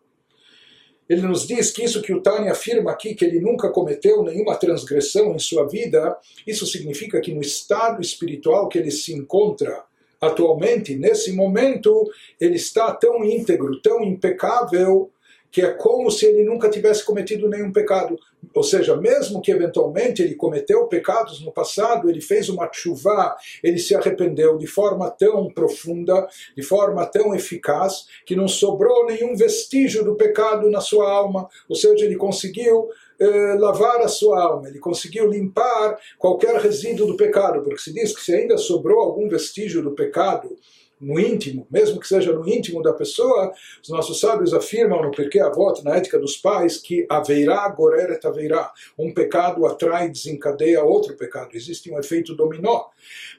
Ele 1.09 1.23
nos 1.23 1.47
diz 1.47 1.71
que 1.71 1.83
isso 1.83 2.03
que 2.03 2.13
o 2.13 2.21
Tânia 2.21 2.53
afirma 2.53 2.91
aqui, 2.91 3.15
que 3.15 3.25
ele 3.25 3.41
nunca 3.41 3.71
cometeu 3.71 4.23
nenhuma 4.23 4.57
transgressão 4.57 5.35
em 5.35 5.39
sua 5.39 5.67
vida, 5.67 6.17
isso 6.47 6.67
significa 6.67 7.21
que 7.21 7.33
no 7.33 7.41
estado 7.41 8.03
espiritual 8.03 8.69
que 8.69 8.79
ele 8.79 8.91
se 8.91 9.15
encontra 9.15 9.85
atualmente, 10.21 10.97
nesse 10.97 11.33
momento, 11.33 12.11
ele 12.41 12.57
está 12.57 12.93
tão 12.93 13.25
íntegro, 13.25 13.81
tão 13.81 14.03
impecável, 14.03 15.11
que 15.51 15.63
é 15.63 15.71
como 15.71 16.11
se 16.11 16.27
ele 16.27 16.45
nunca 16.45 16.69
tivesse 16.69 17.05
cometido 17.05 17.49
nenhum 17.49 17.73
pecado. 17.73 18.19
Ou 18.55 18.63
seja, 18.63 18.97
mesmo 18.97 19.41
que 19.41 19.51
eventualmente 19.51 20.23
ele 20.23 20.35
cometeu 20.35 20.87
pecados 20.87 21.41
no 21.45 21.53
passado, 21.53 22.09
ele 22.09 22.21
fez 22.21 22.49
uma 22.49 22.69
chuva, 22.73 23.37
ele 23.63 23.79
se 23.79 23.95
arrependeu 23.95 24.59
de 24.59 24.67
forma 24.67 25.11
tão 25.11 25.51
profunda, 25.51 26.29
de 26.57 26.63
forma 26.63 27.05
tão 27.07 27.35
eficaz, 27.35 28.07
que 28.25 28.37
não 28.37 28.47
sobrou 28.47 29.07
nenhum 29.07 29.35
vestígio 29.35 30.05
do 30.05 30.15
pecado 30.15 30.71
na 30.71 30.81
sua 30.81 31.11
alma. 31.11 31.49
Ou 31.69 31.75
seja, 31.75 32.05
ele 32.05 32.17
conseguiu 32.17 32.89
eh, 33.19 33.57
lavar 33.59 34.01
a 34.01 34.09
sua 34.09 34.41
alma, 34.41 34.69
ele 34.69 34.79
conseguiu 34.79 35.29
limpar 35.29 35.99
qualquer 36.19 36.55
resíduo 36.61 37.07
do 37.07 37.17
pecado, 37.17 37.63
porque 37.63 37.81
se 37.81 37.93
diz 37.93 38.15
que 38.15 38.23
se 38.23 38.33
ainda 38.33 38.57
sobrou 38.57 39.01
algum 39.01 39.29
vestígio 39.29 39.83
do 39.83 39.91
pecado, 39.91 40.57
no 41.01 41.19
íntimo, 41.19 41.67
mesmo 41.71 42.01
que 42.01 42.09
seja 42.09 42.33
no 42.33 42.49
íntimo 42.49 42.83
da 42.83 42.93
pessoa, 42.93 43.53
os 43.83 43.89
nossos 43.89 44.21
sábios 44.21 44.53
afirmam 44.53 45.03
no 45.03 45.11
Porquê 45.11 45.41
Avot, 45.41 45.83
na 45.85 45.97
ética 45.97 46.19
dos 46.19 46.37
pais, 46.37 46.79
que 46.79 47.07
haverá 47.09 47.69
goreret 47.69 48.27
haverá. 48.27 48.73
Um 48.99 49.13
pecado 49.13 49.67
atrai, 49.67 50.09
desencadeia 50.11 50.83
outro 50.83 51.17
pecado. 51.17 51.51
Existe 51.55 51.91
um 51.91 51.99
efeito 51.99 52.35
dominó. 52.35 52.87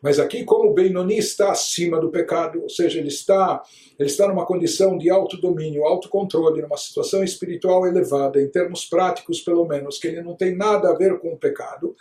Mas 0.01 0.19
aqui, 0.19 0.43
como 0.43 0.69
o 0.69 0.73
Benoni 0.73 1.17
está 1.17 1.51
acima 1.51 1.99
do 1.99 2.09
pecado, 2.09 2.61
ou 2.61 2.69
seja, 2.69 2.99
ele 2.99 3.09
está, 3.09 3.61
ele 3.97 4.09
está 4.09 4.27
numa 4.27 4.45
condição 4.45 4.97
de 4.97 5.09
autodomínio, 5.09 5.83
autocontrole, 5.83 6.61
numa 6.61 6.77
situação 6.77 7.23
espiritual 7.23 7.85
elevada, 7.85 8.41
em 8.41 8.47
termos 8.47 8.85
práticos 8.85 9.41
pelo 9.41 9.65
menos, 9.65 9.97
que 9.97 10.07
ele 10.07 10.21
não 10.21 10.35
tem 10.35 10.55
nada 10.55 10.89
a 10.89 10.95
ver 10.95 11.19
com 11.19 11.33
o 11.33 11.37
pecado, 11.37 11.95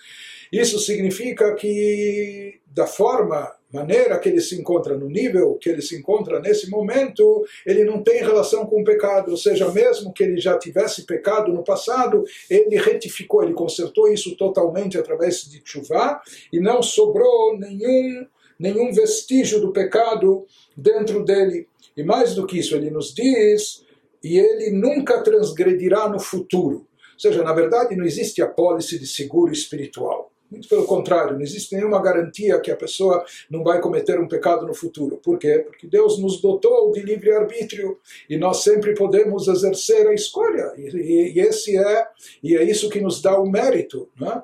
isso 0.53 0.79
significa 0.79 1.55
que, 1.55 2.61
da 2.67 2.87
forma, 2.87 3.53
maneira 3.73 4.19
que 4.19 4.29
ele 4.29 4.41
se 4.41 4.59
encontra, 4.59 4.97
no 4.97 5.09
nível 5.09 5.55
que 5.61 5.69
ele 5.69 5.83
se 5.83 5.97
encontra 5.97 6.41
nesse 6.41 6.71
momento, 6.71 7.45
ele 7.67 7.85
não 7.85 8.03
tem 8.03 8.23
relação 8.23 8.67
com 8.67 8.81
o 8.81 8.85
pecado. 8.85 9.31
Ou 9.31 9.37
seja, 9.37 9.71
mesmo 9.71 10.13
que 10.13 10.23
ele 10.23 10.41
já 10.41 10.59
tivesse 10.59 11.05
pecado 11.05 11.53
no 11.53 11.63
passado, 11.63 12.25
ele 12.49 12.77
retificou, 12.77 13.43
ele 13.43 13.53
consertou 13.53 14.09
isso 14.09 14.37
totalmente 14.37 14.97
através 14.97 15.43
de 15.43 15.61
chuva 15.65 16.21
e 16.53 16.61
não 16.61 16.83
sobrou 16.83 17.59
nenhum, 17.59 18.27
nenhum 18.59 18.93
vestígio 18.93 19.61
do 19.61 19.73
pecado 19.73 20.47
dentro 20.77 21.25
dele. 21.25 21.69
E 21.97 22.03
mais 22.03 22.35
do 22.35 22.47
que 22.47 22.59
isso, 22.59 22.75
ele 22.75 22.91
nos 22.91 23.13
diz, 23.13 23.85
e 24.23 24.39
ele 24.39 24.71
nunca 24.71 25.23
transgredirá 25.23 26.09
no 26.09 26.19
futuro. 26.19 26.87
Ou 27.15 27.21
seja, 27.21 27.43
na 27.43 27.53
verdade, 27.53 27.97
não 27.97 28.05
existe 28.05 28.41
a 28.41 28.47
pólice 28.47 28.99
de 28.99 29.07
seguro 29.07 29.53
espiritual. 29.53 30.28
Muito 30.51 30.67
pelo 30.67 30.85
contrário, 30.85 31.35
não 31.35 31.43
existe 31.43 31.75
nenhuma 31.75 32.01
garantia 32.01 32.59
que 32.61 32.71
a 32.71 32.77
pessoa 32.77 33.23
não 33.51 33.63
vai 33.63 33.81
cometer 33.81 34.19
um 34.19 34.27
pecado 34.27 34.67
no 34.67 34.75
futuro. 34.75 35.19
Por 35.19 35.39
quê? 35.39 35.59
Porque 35.59 35.87
Deus 35.87 36.19
nos 36.19 36.41
dotou 36.41 36.91
de 36.91 37.01
livre-arbítrio 37.01 37.99
e 38.31 38.39
nós 38.39 38.63
sempre 38.63 38.95
podemos 38.95 39.47
exercer 39.47 40.07
a 40.07 40.15
escolha. 40.15 40.73
E, 40.79 40.89
e, 40.97 41.33
e, 41.35 41.41
esse 41.41 41.77
é, 41.77 42.07
e 42.43 42.57
é 42.57 42.63
isso 42.65 42.89
que 42.89 43.01
nos 43.01 43.21
dá 43.21 43.39
o 43.39 43.49
mérito. 43.49 44.09
Né? 44.19 44.43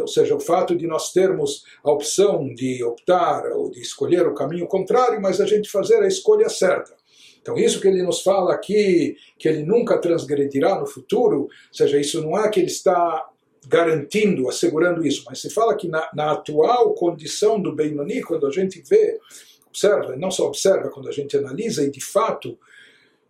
Ou 0.00 0.06
seja, 0.06 0.36
o 0.36 0.40
fato 0.40 0.76
de 0.76 0.86
nós 0.86 1.12
termos 1.12 1.64
a 1.82 1.90
opção 1.90 2.54
de 2.54 2.84
optar 2.84 3.50
ou 3.52 3.68
de 3.68 3.80
escolher 3.80 4.26
o 4.28 4.34
caminho 4.34 4.68
contrário, 4.68 5.20
mas 5.20 5.40
a 5.40 5.46
gente 5.46 5.68
fazer 5.68 6.02
a 6.02 6.06
escolha 6.06 6.48
certa. 6.48 6.94
Então, 7.40 7.58
isso 7.58 7.80
que 7.80 7.88
ele 7.88 8.04
nos 8.04 8.22
fala 8.22 8.54
aqui, 8.54 9.16
que 9.36 9.48
ele 9.48 9.64
nunca 9.64 9.98
transgredirá 9.98 10.78
no 10.78 10.86
futuro, 10.86 11.40
ou 11.40 11.50
seja, 11.72 11.98
isso 11.98 12.22
não 12.22 12.38
é 12.38 12.48
que 12.48 12.60
ele 12.60 12.68
está 12.68 13.28
garantindo, 13.66 14.48
assegurando 14.48 15.06
isso, 15.06 15.24
mas 15.26 15.40
se 15.40 15.50
fala 15.50 15.76
que 15.76 15.88
na, 15.88 16.08
na 16.14 16.32
atual 16.32 16.94
condição 16.94 17.60
do 17.60 17.74
Benoni, 17.74 18.22
quando 18.22 18.46
a 18.46 18.50
gente 18.50 18.82
vê, 18.88 19.20
observa, 19.68 20.16
não 20.16 20.30
só 20.30 20.46
observa, 20.46 20.90
quando 20.90 21.08
a 21.08 21.12
gente 21.12 21.36
analisa 21.36 21.84
e 21.84 21.90
de 21.90 22.00
fato 22.00 22.58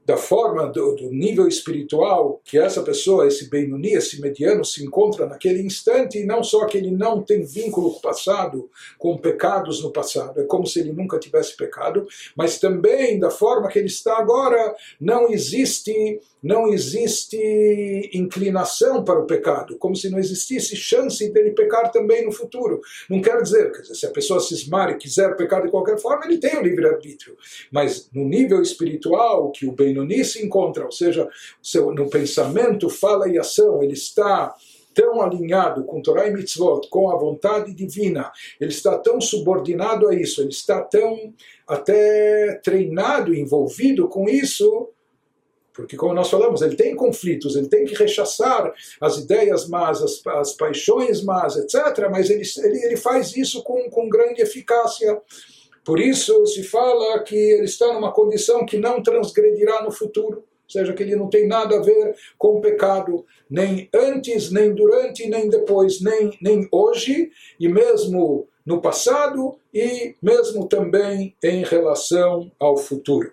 da 0.05 0.17
forma 0.17 0.67
do, 0.67 0.97
do, 0.97 1.11
nível 1.11 1.47
espiritual 1.47 2.41
que 2.45 2.59
essa 2.59 2.83
pessoa, 2.83 3.27
esse 3.27 3.49
Benuni, 3.49 3.95
esse 3.95 4.21
mediano 4.21 4.65
se 4.65 4.85
encontra 4.85 5.27
naquele 5.27 5.63
instante, 5.63 6.19
e 6.19 6.27
não 6.27 6.43
só 6.43 6.67
que 6.67 6.77
ele 6.77 6.91
não 6.91 7.23
tem 7.23 7.45
vínculo 7.45 7.93
com 7.93 7.99
o 7.99 8.03
passado, 8.03 8.69
com 8.99 9.17
pecados 9.17 9.83
no 9.83 9.93
passado, 9.93 10.41
é 10.41 10.45
como 10.45 10.67
se 10.67 10.81
ele 10.81 10.93
nunca 10.93 11.19
tivesse 11.19 11.57
pecado, 11.57 12.07
mas 12.37 12.59
também 12.59 13.19
da 13.19 13.31
forma 13.31 13.69
que 13.69 13.79
ele 13.79 13.87
está 13.87 14.19
agora, 14.19 14.75
não 15.01 15.31
existe 15.31 16.21
não 16.43 16.67
existe 16.67 18.11
inclinação 18.13 19.05
para 19.05 19.21
o 19.21 19.27
pecado, 19.27 19.79
como 19.79 19.95
se 19.95 20.11
não 20.11 20.19
existisse 20.19 20.75
chance 20.75 21.33
dele 21.33 21.53
pecar 21.53 21.93
também 21.93 22.27
no 22.27 22.33
futuro. 22.33 22.81
Não 23.09 23.21
quer 23.21 23.41
dizer, 23.41 23.71
quer 23.71 23.83
dizer, 23.83 23.95
se 23.95 24.07
a 24.07 24.11
pessoa 24.11 24.41
cismar 24.41 24.91
e 24.91 24.97
quiser 24.97 25.37
pecar 25.37 25.63
de 25.63 25.71
qualquer 25.71 26.01
forma, 26.01 26.25
ele 26.25 26.39
tem 26.39 26.59
o 26.59 26.63
livre-arbítrio. 26.63 27.37
Mas 27.71 28.11
no 28.13 28.25
nível 28.25 28.61
espiritual 28.61 29.53
que 29.53 29.67
o 29.67 29.73
Benoni 29.73 29.92
se 30.25 30.45
encontra, 30.45 30.85
ou 30.85 30.93
seja, 30.93 31.29
no 31.95 32.09
pensamento, 32.09 32.89
fala 32.89 33.29
e 33.29 33.39
ação, 33.39 33.83
ele 33.83 33.95
está 33.95 34.55
tão 34.95 35.23
alinhado 35.23 35.85
com 35.85 36.03
Torah 36.03 36.27
e 36.27 36.33
Mitzvot, 36.33 36.89
com 36.89 37.11
a 37.11 37.17
vontade 37.17 37.73
divina, 37.73 38.31
ele 38.61 38.71
está 38.71 38.99
tão 38.99 39.21
subordinado 39.21 40.09
a 40.09 40.15
isso, 40.15 40.41
ele 40.41 40.51
está 40.51 40.83
tão 40.83 41.33
até 41.67 42.61
treinado, 42.63 43.35
envolvido 43.35 44.09
com 44.09 44.29
isso, 44.29 44.91
porque, 45.73 45.97
como 45.97 46.13
nós 46.13 46.29
falamos, 46.29 46.61
ele 46.61 46.77
tem 46.77 46.95
conflitos, 46.95 47.57
ele 47.57 47.69
tem 47.69 47.85
que 47.85 47.95
rechaçar 47.95 48.73
as 49.01 49.17
ideias 49.17 49.67
más, 49.69 50.03
as, 50.03 50.27
as 50.27 50.53
paixões 50.53 51.23
más, 51.23 51.57
etc. 51.57 52.09
Mas 52.11 52.29
ele, 52.29 52.43
ele, 52.59 52.85
ele 52.85 52.97
faz 52.97 53.35
isso 53.37 53.63
com, 53.63 53.89
com 53.89 54.09
grande 54.09 54.43
eficácia. 54.43 55.21
Por 55.85 55.99
isso 55.99 56.47
se 56.47 56.63
fala 56.63 57.19
que 57.21 57.35
ele 57.35 57.65
está 57.65 57.93
numa 57.93 58.13
condição 58.13 58.65
que 58.65 58.79
não 58.79 59.03
transgredirá 59.03 59.83
no 59.83 59.91
futuro, 59.91 60.39
ou 60.39 60.71
seja, 60.71 60.93
que 60.93 61.03
ele 61.03 61.17
não 61.17 61.29
tem 61.29 61.47
nada 61.47 61.77
a 61.77 61.83
ver 61.83 62.15
com 62.39 62.57
o 62.57 62.61
pecado, 62.61 63.25
nem 63.51 63.89
antes, 63.95 64.51
nem 64.51 64.73
durante, 64.73 65.29
nem 65.29 65.49
depois, 65.49 66.01
nem, 66.01 66.37
nem 66.41 66.69
hoje, 66.71 67.31
e 67.59 67.69
mesmo 67.69 68.49
no 68.65 68.81
passado, 68.81 69.57
e 69.75 70.15
mesmo 70.23 70.69
também 70.69 71.35
em 71.43 71.65
relação 71.65 72.51
ao 72.59 72.77
futuro. 72.77 73.33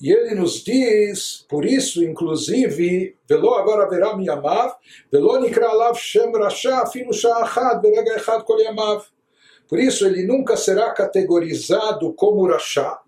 E 0.00 0.10
ele 0.10 0.34
nos 0.34 0.64
diz, 0.64 1.44
por 1.48 1.64
isso, 1.66 2.02
inclusive, 2.02 3.16
Velo 3.28 3.54
agora 3.54 3.88
verá 3.88 4.16
miyamav, 4.16 4.74
Velo 5.12 5.38
nikra 5.40 5.68
alav 5.68 5.96
shem 5.96 6.32
rasha, 6.32 6.82
afilu 6.82 7.12
sha'achad, 7.12 7.82
berega 7.82 8.16
echad 8.16 8.42
kol 8.44 8.58
yamav. 8.58 9.04
Por 9.68 9.78
isso, 9.78 10.06
ele 10.06 10.26
nunca 10.26 10.56
será 10.56 10.90
categorizado 10.92 12.14
como 12.14 12.46
rasha, 12.46 12.98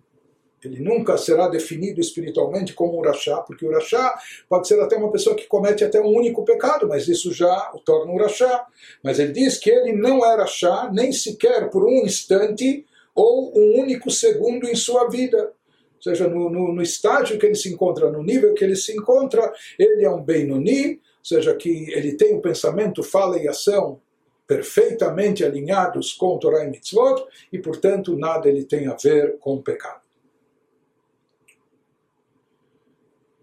ele 0.65 0.81
nunca 0.81 1.17
será 1.17 1.47
definido 1.47 1.99
espiritualmente 1.99 2.73
como 2.73 2.97
um 2.97 3.01
rachá, 3.01 3.37
porque 3.41 3.65
o 3.65 3.71
rachá 3.71 4.17
pode 4.47 4.67
ser 4.67 4.79
até 4.79 4.95
uma 4.95 5.11
pessoa 5.11 5.35
que 5.35 5.45
comete 5.45 5.83
até 5.83 5.99
um 5.99 6.07
único 6.07 6.45
pecado, 6.45 6.87
mas 6.87 7.07
isso 7.07 7.33
já 7.33 7.71
o 7.73 7.79
torna 7.79 8.11
um 8.11 8.17
rachá. 8.17 8.65
Mas 9.03 9.19
ele 9.19 9.33
diz 9.33 9.57
que 9.57 9.69
ele 9.69 9.93
não 9.93 10.25
é 10.25 10.35
rachá, 10.35 10.89
nem 10.93 11.11
sequer 11.11 11.69
por 11.69 11.83
um 11.83 12.05
instante 12.05 12.85
ou 13.13 13.51
um 13.57 13.81
único 13.81 14.09
segundo 14.09 14.67
em 14.67 14.75
sua 14.75 15.09
vida 15.09 15.51
seja, 16.03 16.27
no, 16.27 16.49
no, 16.49 16.73
no, 16.73 16.81
estágio 16.81 17.39
que 17.39 17.45
ele 17.45 17.55
se 17.55 17.69
encontra, 17.69 18.11
no 18.11 18.21
nível 18.21 18.53
que 18.53 18.63
ele 18.63 18.75
se 18.75 18.91
encontra, 18.91 19.53
ele 19.79 20.03
é 20.03 20.09
um 20.09 20.21
Benoni, 20.21 20.95
ou 20.95 21.25
seja, 21.25 21.55
que 21.55 21.91
ele 21.93 22.15
tem 22.15 22.35
o 22.35 22.41
pensamento, 22.41 23.01
fala 23.01 23.37
e 23.37 23.47
ação 23.47 24.01
perfeitamente 24.45 25.43
alinhados 25.43 26.13
com 26.13 26.37
Torah 26.37 26.65
e 26.65 26.69
Mitzvot, 26.69 27.25
e 27.51 27.57
portanto 27.57 28.17
nada 28.17 28.49
ele 28.49 28.65
tem 28.65 28.87
a 28.87 28.95
ver 28.95 29.37
com 29.39 29.55
o 29.55 29.63
pecado. 29.63 30.01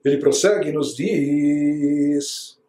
Ele 0.04 0.18
prossegue 0.18 0.68
e 0.68 0.72
nos 0.72 0.94
diz 0.94 2.60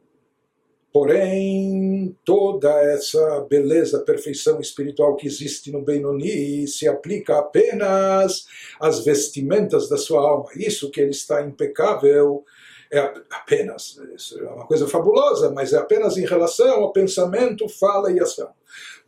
Porém, 0.94 1.91
toda 2.24 2.70
essa 2.82 3.42
beleza, 3.50 4.00
perfeição 4.00 4.60
espiritual 4.60 5.16
que 5.16 5.28
existe 5.28 5.72
no 5.72 5.82
Benoni 5.82 6.68
se 6.68 6.88
aplica 6.88 7.38
apenas 7.38 8.46
às 8.80 9.04
vestimentas 9.04 9.90
da 9.90 9.98
sua 9.98 10.22
alma. 10.22 10.50
Isso 10.56 10.92
que 10.92 11.02
ele 11.02 11.12
está 11.12 11.42
impecável 11.42 12.44
é 12.92 13.00
apenas, 13.30 14.00
é 14.38 14.44
uma 14.44 14.68
coisa 14.68 14.88
fabulosa, 14.88 15.50
mas 15.50 15.72
é 15.72 15.78
apenas 15.78 16.18
em 16.18 16.26
relação 16.26 16.82
ao 16.82 16.92
pensamento, 16.92 17.70
fala 17.70 18.12
e 18.12 18.20
ação. 18.20 18.50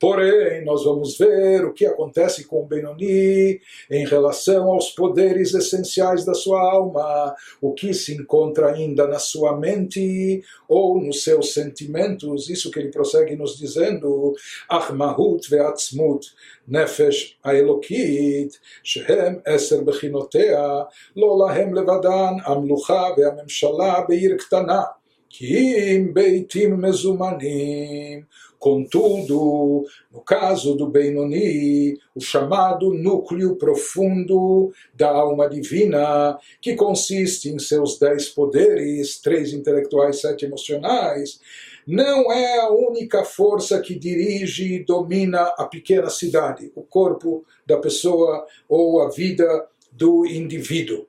Porém, 0.01 0.65
nós 0.65 0.85
vamos 0.85 1.19
ver 1.19 1.65
o 1.65 1.73
que 1.73 1.85
acontece 1.85 2.45
com 2.45 2.63
o 2.63 2.67
Benoni 2.67 3.61
em 3.91 4.07
relação 4.07 4.71
aos 4.71 4.91
poderes 4.91 5.55
essenciais 5.55 6.25
da 6.25 6.35
sua 6.35 6.61
alma, 6.61 7.35
o 7.61 7.73
que 7.73 7.93
se 7.93 8.15
encontra 8.15 8.73
ainda 8.73 9.09
na 9.09 9.19
sua 9.19 9.57
mente 9.57 10.41
ou 10.69 11.01
nos 11.01 11.25
seus 11.25 11.53
sentimentos. 11.53 12.49
Isso 12.49 12.71
que 12.71 12.79
ele 12.79 12.93
prossegue 12.93 13.35
nos 13.35 13.59
dizendo: 13.59 14.35
Ahmahut 14.71 15.49
ve'atzmut 15.51 16.27
nefesh 16.69 17.39
האלוקית 17.45 18.59
שהם 18.83 19.39
עשר 19.47 19.81
בחינותיה 19.81 20.83
לא 21.17 21.39
להם 21.39 21.75
לבדן 21.75 22.35
המלוכה 22.45 23.09
והממשלה 23.17 24.01
בעיר 24.09 24.37
קטנה 24.37 24.83
כי 25.31 25.77
אם 25.77 26.15
ביתים 26.15 26.81
מזומנים 26.81 28.23
Contudo, 28.64 29.84
no 30.10 30.22
caso 30.22 30.74
do 30.74 30.88
Benoni, 30.88 31.98
o 32.16 32.22
chamado 32.22 32.94
núcleo 32.94 33.58
profundo 33.58 34.72
da 34.94 35.10
alma 35.10 35.50
divina, 35.50 36.40
que 36.62 36.74
consiste 36.74 37.50
em 37.50 37.60
seus 37.60 38.00
dez 38.00 38.30
poderes, 38.30 39.20
três 39.20 39.52
intelectuais, 39.52 40.22
sete 40.22 40.46
emocionais, 40.46 41.42
não 41.86 42.32
é 42.32 42.60
a 42.60 42.72
única 42.72 43.26
força 43.26 43.82
que 43.82 44.00
dirige 44.00 44.76
e 44.76 44.86
domina 44.86 45.42
a 45.58 45.66
pequena 45.66 46.10
cidade, 46.10 46.72
o 46.74 46.84
corpo 46.84 47.44
da 47.68 47.78
pessoa 47.78 48.46
ou 48.70 49.02
a 49.02 49.10
vida 49.10 49.68
do 49.92 50.26
indivíduo. 50.26 51.06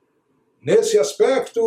Nesse 0.61 0.99
aspecto, 0.99 1.61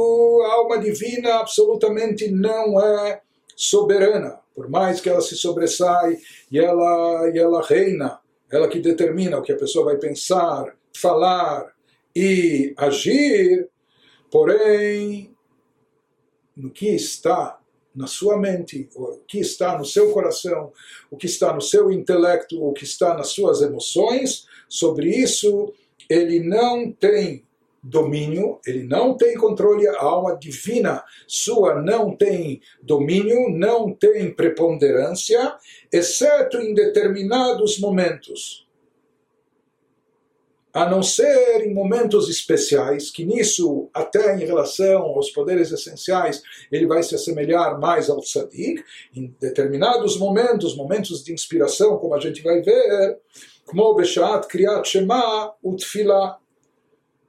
a 0.45 0.53
alma 0.53 0.79
divina 0.81 1.37
absolutamente 1.37 2.31
não 2.31 2.79
é 2.79 3.23
soberana. 3.59 4.39
Por 4.55 4.71
mais 4.71 5.01
que 5.01 5.09
ela 5.09 5.21
se 5.21 5.37
sobressai 5.37 6.17
e 6.51 6.59
ela, 6.61 7.29
e 7.35 7.39
ela 7.39 7.61
reina, 7.61 8.21
ela 8.51 8.69
que 8.69 8.79
determina 8.79 9.37
o 9.37 9.43
que 9.43 9.51
a 9.51 9.57
pessoa 9.57 9.87
vai 9.87 9.97
pensar, 9.97 10.77
falar 10.97 11.67
e 12.15 12.73
agir, 12.77 13.69
porém, 14.31 15.35
no 16.57 16.71
que 16.71 16.89
está 16.89 17.59
na 17.95 18.07
sua 18.07 18.37
mente, 18.37 18.89
o 18.95 19.19
que 19.27 19.41
está 19.41 19.77
no 19.77 19.85
seu 19.85 20.13
coração, 20.13 20.73
o 21.11 21.17
que 21.17 21.27
está 21.27 21.53
no 21.53 21.61
seu 21.61 21.91
intelecto, 21.91 22.63
o 22.63 22.73
que 22.73 22.85
está 22.85 23.15
nas 23.15 23.31
suas 23.31 23.61
emoções, 23.61 24.47
sobre 24.69 25.09
isso 25.09 25.73
ele 26.09 26.39
não 26.41 26.93
tem 26.93 27.45
domínio, 27.89 28.61
ele 28.67 28.85
não 28.85 29.17
tem 29.17 29.35
controle, 29.35 29.89
a 29.89 30.01
alma 30.03 30.37
divina 30.37 31.03
sua 31.27 31.81
não 31.81 32.15
tem 32.15 32.61
domínio, 32.83 33.49
não 33.51 33.93
tem 33.93 34.33
preponderância, 34.33 35.55
exceto 35.93 36.59
em 36.59 36.75
determinados 36.75 37.79
momentos. 37.79 38.67
A 40.73 40.89
não 40.89 41.03
ser 41.03 41.67
em 41.67 41.73
momentos 41.73 42.29
especiais, 42.29 43.11
que 43.11 43.25
nisso, 43.25 43.89
até 43.93 44.37
em 44.37 44.45
relação 44.45 45.01
aos 45.03 45.31
poderes 45.31 45.73
essenciais, 45.73 46.43
ele 46.71 46.87
vai 46.87 47.03
se 47.03 47.15
assemelhar 47.15 47.81
mais 47.81 48.11
ao 48.11 48.21
tzadik, 48.21 48.85
em 49.17 49.35
determinados 49.41 50.19
momentos, 50.19 50.77
momentos 50.77 51.25
de 51.25 51.33
inspiração, 51.33 51.97
como 51.97 52.15
a 52.15 52.21
gente 52.21 52.43
vai 52.43 52.61
ver, 52.61 53.19
como 53.65 53.95
Beshat 53.95 54.47
Kriyat 54.47 54.87
Shema 54.87 55.55
Utfilah, 55.65 56.39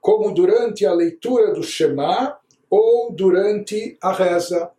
como 0.01 0.33
durante 0.33 0.85
a 0.85 0.93
leitura 0.93 1.53
do 1.53 1.63
Shema 1.63 2.37
ou 2.69 3.11
durante 3.11 3.97
a 4.01 4.11
reza. 4.11 4.71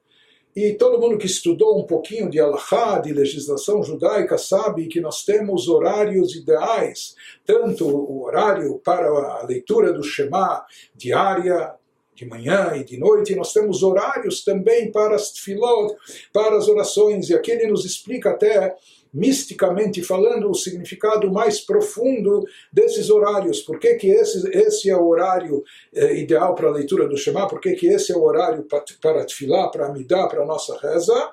E 0.55 0.75
todo 0.75 1.01
mundo 1.01 1.17
que 1.17 1.27
estudou 1.27 1.79
um 1.79 1.87
pouquinho 1.87 2.29
de 2.29 2.41
Allahá, 2.41 2.99
de 2.99 3.13
legislação 3.13 3.83
judaica, 3.85 4.37
sabe 4.37 4.89
que 4.89 5.01
nós 5.01 5.25
temos 5.25 5.69
horários 5.69 6.35
ideais, 6.35 7.15
tanto 7.47 7.87
o 7.87 8.25
horário 8.25 8.81
para 8.85 9.09
a 9.09 9.47
leitura 9.47 9.93
do 9.93 10.03
Shema 10.03 10.65
diária, 10.95 11.75
de 12.21 12.27
manhã 12.27 12.73
e 12.77 12.85
de 12.85 12.99
noite, 12.99 13.35
nós 13.35 13.53
temos 13.53 13.83
horários 13.83 14.45
também 14.45 14.93
para 14.93 15.17
as 15.17 15.33
tefilot, 15.33 15.95
para 16.33 16.57
as 16.57 16.69
orações, 16.69 17.31
e 17.31 17.35
aqui 17.35 17.51
ele 17.51 17.67
nos 17.67 17.85
explica 17.85 18.31
até 18.31 18.77
misticamente 19.13 20.03
falando, 20.03 20.49
o 20.49 20.55
significado 20.55 21.33
mais 21.33 21.61
profundo 21.61 22.45
desses 22.73 23.11
horários. 23.11 23.61
Por 23.61 23.81
que, 23.81 23.95
que 23.95 24.09
esse, 24.09 24.49
esse 24.57 24.89
é 24.89 24.97
o 24.97 25.09
horário 25.09 25.65
eh, 25.93 26.21
ideal 26.21 26.55
para 26.55 26.69
a 26.69 26.73
leitura 26.73 27.09
do 27.09 27.17
Shema? 27.17 27.49
Por 27.49 27.61
que, 27.61 27.73
que 27.73 27.89
esse 27.89 28.13
é 28.13 28.17
o 28.17 28.23
horário 28.23 28.65
para, 28.65 29.25
tefilá, 29.25 29.69
para 29.69 29.87
amidá, 29.87 30.29
para 30.29 30.43
a 30.43 30.47
nossa 30.47 30.79
reza? 30.79 31.33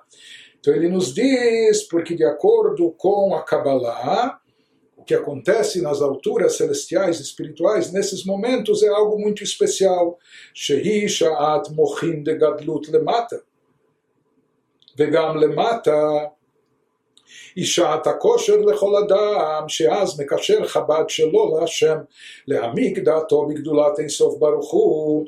Então 0.59 0.73
ele 0.73 0.89
nos 0.89 1.13
diz, 1.13 1.83
porque 1.83 2.15
de 2.15 2.25
acordo 2.25 2.91
com 2.97 3.35
a 3.35 3.43
Kabbalah, 3.43 4.39
que 5.06 5.14
acontece 5.14 5.82
nas 5.82 6.00
alturas 6.00 6.56
celestiais 6.56 7.18
espirituais, 7.20 7.92
nesses 7.92 8.24
momentos 8.24 8.82
é 8.82 8.88
algo 8.88 9.18
muito 9.18 9.42
especial. 9.42 10.18
Shehi 10.54 11.08
sha'at 11.08 11.70
mochin 11.70 12.22
de 12.22 12.34
gadlut 12.34 12.88
lemata. 12.90 13.42
וגם 14.98 15.36
למטה 15.36 16.18
היא 17.56 17.64
שעת 17.64 18.06
הכושר 18.06 18.56
לכל 18.56 18.96
אדם, 18.96 19.68
שאז 19.68 20.20
מקשר 20.20 20.66
חב"ד 20.66 21.04
שלו 21.08 21.58
להשם, 21.60 21.96
להעמיק 22.46 22.98
דעתו 22.98 23.46
בגדולת 23.46 23.98
אינסוף 23.98 24.38
ברוך 24.38 24.72
הוא, 24.72 25.26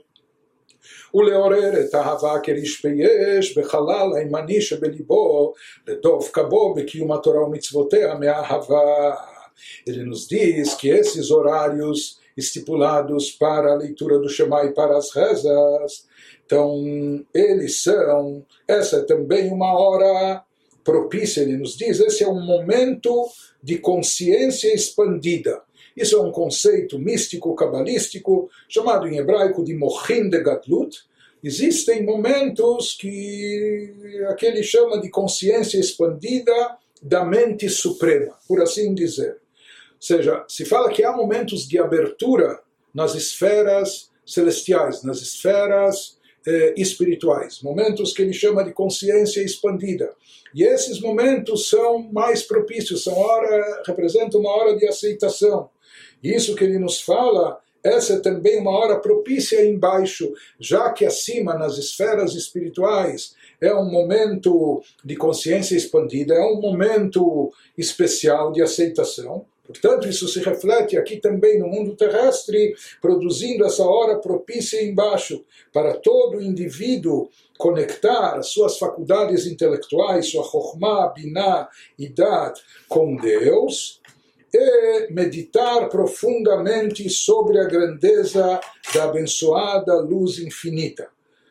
ולעורר 1.14 1.80
את 1.80 1.94
האהבה 1.94 2.40
כריש 2.42 2.84
ויש 2.84 3.58
בחלל 3.58 4.08
הימני 4.16 4.60
שבליבו, 4.60 5.52
לדבקה 5.88 6.42
בו 6.42 6.74
בקיום 6.74 7.12
התורה 7.12 7.44
ומצוותיה 7.44 8.14
מאהבה. 8.14 9.14
Ele 9.85 10.03
nos 10.03 10.27
diz 10.27 10.73
que 10.73 10.89
esses 10.89 11.31
horários 11.31 12.19
estipulados 12.35 13.31
para 13.31 13.73
a 13.73 13.75
leitura 13.75 14.19
do 14.19 14.29
Shema 14.29 14.63
e 14.65 14.73
para 14.73 14.97
as 14.97 15.13
rezas, 15.13 16.05
então 16.45 17.23
eles 17.33 17.83
são, 17.83 18.45
essa 18.67 18.97
é 18.97 19.03
também 19.03 19.51
uma 19.51 19.77
hora 19.77 20.43
propícia, 20.83 21.41
ele 21.41 21.57
nos 21.57 21.77
diz, 21.77 21.99
esse 21.99 22.23
é 22.23 22.27
um 22.27 22.41
momento 22.41 23.27
de 23.61 23.77
consciência 23.77 24.73
expandida. 24.73 25.61
Isso 25.95 26.15
é 26.15 26.21
um 26.21 26.31
conceito 26.31 26.97
místico, 26.97 27.53
cabalístico, 27.55 28.49
chamado 28.67 29.07
em 29.07 29.17
hebraico 29.17 29.63
de 29.63 29.75
Mochin 29.75 30.29
de 30.29 30.41
Gadlut. 30.41 30.97
Existem 31.43 32.05
momentos 32.05 32.95
que 32.95 33.93
aquele 34.29 34.63
chama 34.63 34.99
de 35.01 35.09
consciência 35.09 35.77
expandida 35.77 36.53
da 37.01 37.23
mente 37.25 37.69
suprema, 37.69 38.33
por 38.47 38.61
assim 38.61 38.93
dizer. 38.93 39.37
Seja, 39.99 40.45
se 40.47 40.65
fala 40.65 40.89
que 40.89 41.03
há 41.03 41.11
momentos 41.11 41.67
de 41.67 41.77
abertura 41.77 42.59
nas 42.93 43.15
esferas 43.15 44.09
celestiais, 44.25 45.03
nas 45.03 45.21
esferas 45.21 46.17
eh, 46.47 46.73
espirituais, 46.77 47.61
momentos 47.61 48.13
que 48.13 48.21
ele 48.21 48.33
chama 48.33 48.63
de 48.63 48.71
consciência 48.71 49.41
expandida. 49.41 50.13
E 50.53 50.63
esses 50.63 50.99
momentos 50.99 51.69
são 51.69 51.99
mais 52.11 52.41
propícios, 52.43 53.03
são 53.03 53.17
hora, 53.17 53.83
representam 53.85 54.39
uma 54.39 54.51
hora 54.51 54.77
de 54.77 54.87
aceitação. 54.87 55.69
Isso 56.23 56.55
que 56.55 56.63
ele 56.63 56.79
nos 56.79 57.01
fala, 57.01 57.59
essa 57.83 58.13
é 58.13 58.19
também 58.19 58.59
uma 58.59 58.71
hora 58.71 58.99
propícia 58.99 59.65
embaixo, 59.65 60.33
já 60.59 60.91
que 60.91 61.05
acima, 61.05 61.53
nas 61.53 61.77
esferas 61.77 62.35
espirituais, 62.35 63.35
é 63.61 63.73
um 63.73 63.89
momento 63.89 64.81
de 65.03 65.15
consciência 65.15 65.75
expandida, 65.75 66.33
é 66.33 66.41
um 66.41 66.59
momento 66.59 67.51
especial 67.77 68.51
de 68.51 68.61
aceitação. 68.61 69.45
Portanto, 69.69 70.09
isso 70.09 70.27
se 70.27 70.39
reflete 70.39 70.97
aqui 70.97 71.17
também 71.17 71.59
no 71.59 71.67
mundo 71.67 71.95
terrestre, 71.95 72.75
produzindo 72.99 73.63
essa 73.63 73.83
hora 73.83 74.17
propícia 74.17 74.83
embaixo 74.83 75.45
para 75.71 75.93
todo 75.93 76.41
indivíduo 76.41 77.29
conectar 77.55 78.35
as 78.35 78.47
suas 78.47 78.79
faculdades 78.79 79.45
intelectuais, 79.45 80.31
sua 80.31 80.43
Chokhmah, 80.43 81.09
Binah 81.09 81.69
e 81.99 82.09
Dat 82.09 82.59
com 82.87 83.15
Deus 83.15 84.01
e 84.51 85.13
meditar 85.13 85.87
profundamente 85.87 87.07
sobre 87.07 87.59
a 87.59 87.65
grandeza 87.65 88.59
da 88.91 89.03
abençoada 89.03 90.01
luz 90.01 90.39
infinita. 90.39 91.03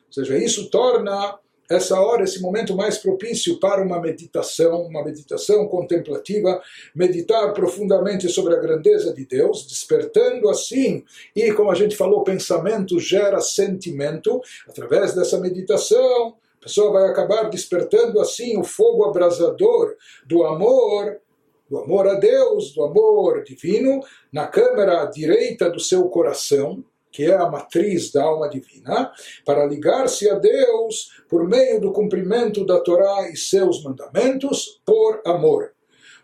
Ou 0.08 0.12
seja, 0.12 0.36
isso 0.36 0.68
torna 0.70 1.38
essa 1.68 2.00
hora, 2.00 2.24
esse 2.24 2.40
momento 2.40 2.74
mais 2.74 2.98
propício 2.98 3.60
para 3.60 3.82
uma 3.82 4.00
meditação, 4.00 4.82
uma 4.82 5.04
meditação 5.04 5.68
contemplativa, 5.68 6.60
meditar 6.94 7.52
profundamente 7.52 8.28
sobre 8.28 8.54
a 8.54 8.60
grandeza 8.60 9.12
de 9.12 9.26
Deus, 9.26 9.66
despertando 9.66 10.48
assim, 10.48 11.04
e 11.36 11.52
como 11.52 11.70
a 11.70 11.74
gente 11.74 11.96
falou, 11.96 12.24
pensamento 12.24 12.98
gera 12.98 13.40
sentimento, 13.40 14.40
através 14.66 15.14
dessa 15.14 15.38
meditação, 15.38 16.34
a 16.60 16.64
pessoa 16.64 16.92
vai 16.92 17.08
acabar 17.08 17.50
despertando 17.50 18.20
assim 18.20 18.58
o 18.58 18.64
fogo 18.64 19.04
abrasador 19.04 19.94
do 20.26 20.44
amor 20.44 21.20
do 21.68 21.78
amor 21.78 22.08
a 22.08 22.14
Deus, 22.14 22.72
do 22.72 22.82
amor 22.82 23.42
divino, 23.44 24.00
na 24.32 24.46
câmara 24.46 25.04
direita 25.04 25.68
do 25.68 25.78
seu 25.78 26.08
coração, 26.08 26.82
que 27.10 27.24
é 27.24 27.34
a 27.34 27.48
matriz 27.48 28.12
da 28.12 28.22
alma 28.22 28.48
divina, 28.48 29.12
para 29.44 29.66
ligar-se 29.66 30.28
a 30.28 30.34
Deus 30.34 31.10
por 31.28 31.46
meio 31.48 31.80
do 31.80 31.92
cumprimento 31.92 32.64
da 32.64 32.80
Torá 32.80 33.28
e 33.30 33.36
seus 33.36 33.82
mandamentos 33.82 34.80
por 34.84 35.20
amor. 35.26 35.72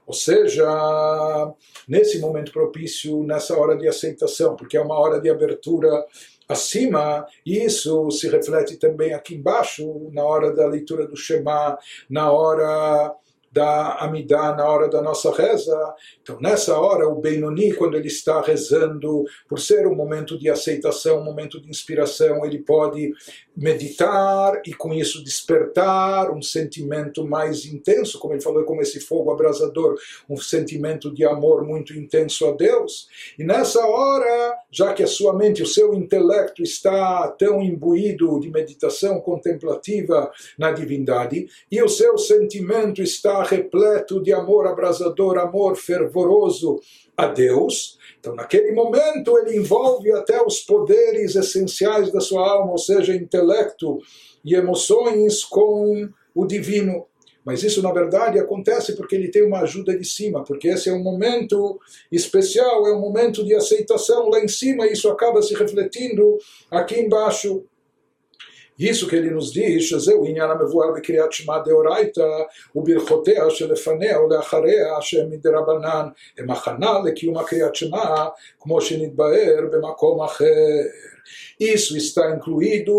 Ou 0.06 0.12
seja, 0.12 0.66
nesse 1.88 2.18
momento 2.18 2.52
propício, 2.52 3.22
nessa 3.24 3.58
hora 3.58 3.76
de 3.76 3.88
aceitação, 3.88 4.54
porque 4.54 4.76
é 4.76 4.80
uma 4.80 4.98
hora 4.98 5.20
de 5.20 5.30
abertura 5.30 6.04
acima, 6.46 7.26
e 7.44 7.64
isso 7.64 8.10
se 8.10 8.28
reflete 8.28 8.76
também 8.76 9.14
aqui 9.14 9.34
embaixo, 9.34 10.10
na 10.12 10.22
hora 10.22 10.54
da 10.54 10.66
leitura 10.66 11.06
do 11.06 11.16
Shema, 11.16 11.78
na 12.08 12.30
hora 12.30 13.14
da 13.54 13.94
Amidá 14.00 14.52
na 14.52 14.68
hora 14.68 14.88
da 14.88 15.00
nossa 15.00 15.32
reza. 15.32 15.94
Então, 16.20 16.38
nessa 16.40 16.76
hora, 16.76 17.08
o 17.08 17.20
Benoni, 17.20 17.72
quando 17.72 17.96
ele 17.96 18.08
está 18.08 18.40
rezando, 18.40 19.24
por 19.48 19.60
ser 19.60 19.86
um 19.86 19.94
momento 19.94 20.36
de 20.36 20.50
aceitação, 20.50 21.20
um 21.20 21.24
momento 21.24 21.60
de 21.60 21.70
inspiração, 21.70 22.44
ele 22.44 22.58
pode 22.58 23.12
meditar 23.56 24.60
e 24.66 24.74
com 24.74 24.92
isso 24.92 25.22
despertar 25.22 26.32
um 26.32 26.42
sentimento 26.42 27.24
mais 27.24 27.64
intenso, 27.64 28.18
como 28.18 28.34
ele 28.34 28.42
falou, 28.42 28.64
como 28.64 28.82
esse 28.82 28.98
fogo 28.98 29.30
abrasador, 29.30 29.94
um 30.28 30.36
sentimento 30.36 31.14
de 31.14 31.24
amor 31.24 31.64
muito 31.64 31.94
intenso 31.96 32.48
a 32.48 32.52
Deus. 32.52 33.08
E 33.38 33.44
nessa 33.44 33.86
hora, 33.86 34.56
já 34.68 34.92
que 34.92 35.04
a 35.04 35.06
sua 35.06 35.32
mente, 35.32 35.62
o 35.62 35.66
seu 35.66 35.94
intelecto 35.94 36.60
está 36.60 37.28
tão 37.38 37.62
imbuído 37.62 38.40
de 38.40 38.50
meditação 38.50 39.20
contemplativa 39.20 40.32
na 40.58 40.72
divindade, 40.72 41.46
e 41.70 41.80
o 41.80 41.88
seu 41.88 42.18
sentimento 42.18 43.00
está 43.00 43.43
repleto 43.44 44.22
de 44.22 44.32
amor 44.32 44.66
abrasador, 44.66 45.38
amor 45.38 45.76
fervoroso 45.76 46.80
a 47.16 47.26
Deus. 47.26 47.98
Então, 48.18 48.34
naquele 48.34 48.72
momento, 48.72 49.38
ele 49.38 49.56
envolve 49.56 50.10
até 50.12 50.42
os 50.42 50.60
poderes 50.60 51.36
essenciais 51.36 52.10
da 52.10 52.20
sua 52.20 52.48
alma, 52.48 52.72
ou 52.72 52.78
seja, 52.78 53.14
intelecto 53.14 53.98
e 54.44 54.54
emoções 54.54 55.44
com 55.44 56.08
o 56.34 56.46
divino. 56.46 57.06
Mas 57.44 57.62
isso, 57.62 57.82
na 57.82 57.92
verdade, 57.92 58.38
acontece 58.38 58.96
porque 58.96 59.14
ele 59.14 59.30
tem 59.30 59.44
uma 59.44 59.60
ajuda 59.60 59.96
de 59.96 60.04
cima, 60.04 60.42
porque 60.42 60.68
esse 60.68 60.88
é 60.88 60.92
um 60.92 61.02
momento 61.02 61.78
especial, 62.10 62.86
é 62.86 62.96
um 62.96 63.00
momento 63.00 63.44
de 63.44 63.54
aceitação 63.54 64.30
lá 64.30 64.40
em 64.40 64.48
cima, 64.48 64.86
e 64.86 64.92
isso 64.92 65.10
acaba 65.10 65.42
se 65.42 65.54
refletindo 65.54 66.38
aqui 66.70 66.98
embaixo. 66.98 67.64
Isso 68.79 69.07
que 69.09 69.15
ele 69.15 69.29
nos 69.29 69.51
diz, 69.51 69.83
שזהו 69.83 70.25
עניין 70.25 70.49
המבואר 70.51 70.91
בקריאת 70.95 71.33
שמע 71.33 71.57
דאורייתא 71.65 72.27
וברכותיה 72.75 73.49
שלפניה 73.49 74.21
ולאחריה 74.21 75.01
שהם 75.01 75.29
מדרבנן 75.29 76.07
הם 76.37 76.49
הכנה 76.49 76.99
לקיום 77.05 77.37
הקריאת 77.37 77.75
שמע 77.75 78.25
כמו 78.59 78.81
שנתבהר 78.81 79.65
במקום 79.71 80.21
אחר. 80.21 80.45
Isso 81.59 81.97
está 81.97 82.31
incluído 82.35 82.93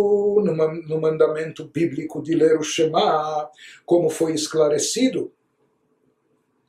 no, 0.44 0.52
no 0.90 1.00
mandamento 1.00 1.64
bíblico 1.64 2.22
de 2.22 2.34
ler 2.34 2.58
o 2.58 2.62
Shema, 2.62 3.48
como 3.86 4.10
foi 4.10 4.34
esclarecido 4.34 5.32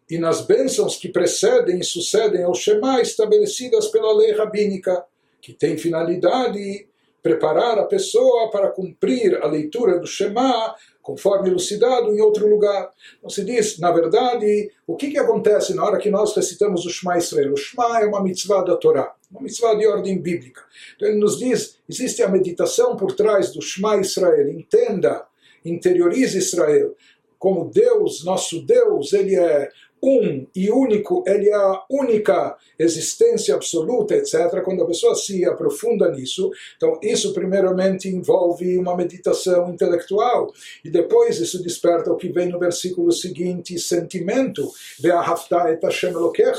e 0.09 0.17
nas 0.17 0.41
bênçãos 0.41 0.97
que 0.97 1.09
precedem 1.09 1.79
e 1.79 1.83
sucedem 1.83 2.43
ao 2.43 2.55
Shema 2.55 3.01
estabelecidas 3.01 3.87
pela 3.87 4.13
lei 4.13 4.31
rabínica, 4.31 5.05
que 5.41 5.53
tem 5.53 5.77
finalidade 5.77 6.87
preparar 7.26 7.76
a 7.76 7.84
pessoa 7.84 8.52
para 8.52 8.70
cumprir 8.70 9.36
a 9.42 9.48
leitura 9.48 9.98
do 9.98 10.06
Shema 10.06 10.76
conforme 11.02 11.48
elucidado 11.48 12.14
em 12.14 12.20
outro 12.20 12.48
lugar. 12.48 12.88
Então 13.18 13.28
se 13.28 13.44
diz, 13.44 13.80
na 13.80 13.90
verdade, 13.90 14.70
o 14.86 14.94
que, 14.94 15.10
que 15.10 15.18
acontece 15.18 15.74
na 15.74 15.84
hora 15.84 15.98
que 15.98 16.08
nós 16.08 16.36
recitamos 16.36 16.86
o 16.86 16.88
Shema 16.88 17.18
Israel? 17.18 17.52
O 17.52 17.56
Shema 17.56 18.00
é 18.00 18.06
uma 18.06 18.22
mitzvah 18.22 18.62
da 18.62 18.76
Torá, 18.76 19.12
uma 19.28 19.42
mitzvah 19.42 19.74
de 19.74 19.88
ordem 19.88 20.22
bíblica. 20.22 20.62
Então 20.94 21.08
ele 21.08 21.18
nos 21.18 21.36
diz, 21.36 21.80
existe 21.88 22.22
a 22.22 22.28
meditação 22.28 22.96
por 22.96 23.10
trás 23.10 23.50
do 23.50 23.60
Shema 23.60 23.96
Israel, 23.96 24.48
entenda, 24.48 25.26
interiorize 25.64 26.38
Israel, 26.38 26.94
como 27.40 27.70
Deus, 27.72 28.24
nosso 28.24 28.64
Deus, 28.64 29.12
ele 29.12 29.34
é 29.34 29.68
um 30.06 30.46
e 30.54 30.70
único, 30.70 31.24
ele 31.26 31.48
é 31.48 31.54
a 31.54 31.82
única 31.90 32.56
existência 32.78 33.54
absoluta, 33.54 34.14
etc. 34.14 34.62
Quando 34.62 34.82
a 34.82 34.86
pessoa 34.86 35.14
se 35.16 35.44
aprofunda 35.44 36.10
nisso, 36.10 36.50
então 36.76 36.98
isso 37.02 37.32
primeiramente 37.32 38.08
envolve 38.08 38.78
uma 38.78 38.96
meditação 38.96 39.70
intelectual 39.70 40.52
e 40.84 40.90
depois 40.90 41.40
isso 41.40 41.60
desperta 41.62 42.12
o 42.12 42.16
que 42.16 42.28
vem 42.28 42.48
no 42.48 42.58
versículo 42.58 43.10
seguinte, 43.10 43.78
sentimento. 43.78 44.70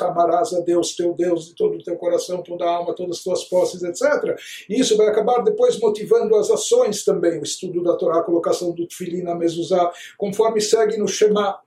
Amarás 0.01 0.53
a 0.53 0.59
Deus, 0.59 0.95
teu 0.95 1.13
Deus, 1.13 1.47
de 1.47 1.55
todo 1.55 1.77
o 1.77 1.83
teu 1.83 1.95
coração, 1.95 2.41
toda 2.41 2.65
a 2.65 2.69
alma, 2.69 2.93
todas 2.93 3.17
as 3.17 3.23
tuas 3.23 3.43
posses, 3.45 3.81
etc. 3.83 4.37
E 4.69 4.79
isso 4.79 4.97
vai 4.97 5.07
acabar 5.07 5.43
depois 5.43 5.79
motivando 5.79 6.35
as 6.35 6.49
ações 6.49 7.03
também, 7.03 7.39
o 7.39 7.43
estudo 7.43 7.81
da 7.83 7.95
Torá, 7.95 8.19
a 8.19 8.23
colocação 8.23 8.71
do 8.73 8.87
Tfilin 8.87 9.21
na 9.21 9.35
mezuzá, 9.35 9.91
conforme 10.17 10.59
segue 10.59 10.97
no 10.97 11.07
Shema. 11.07 11.59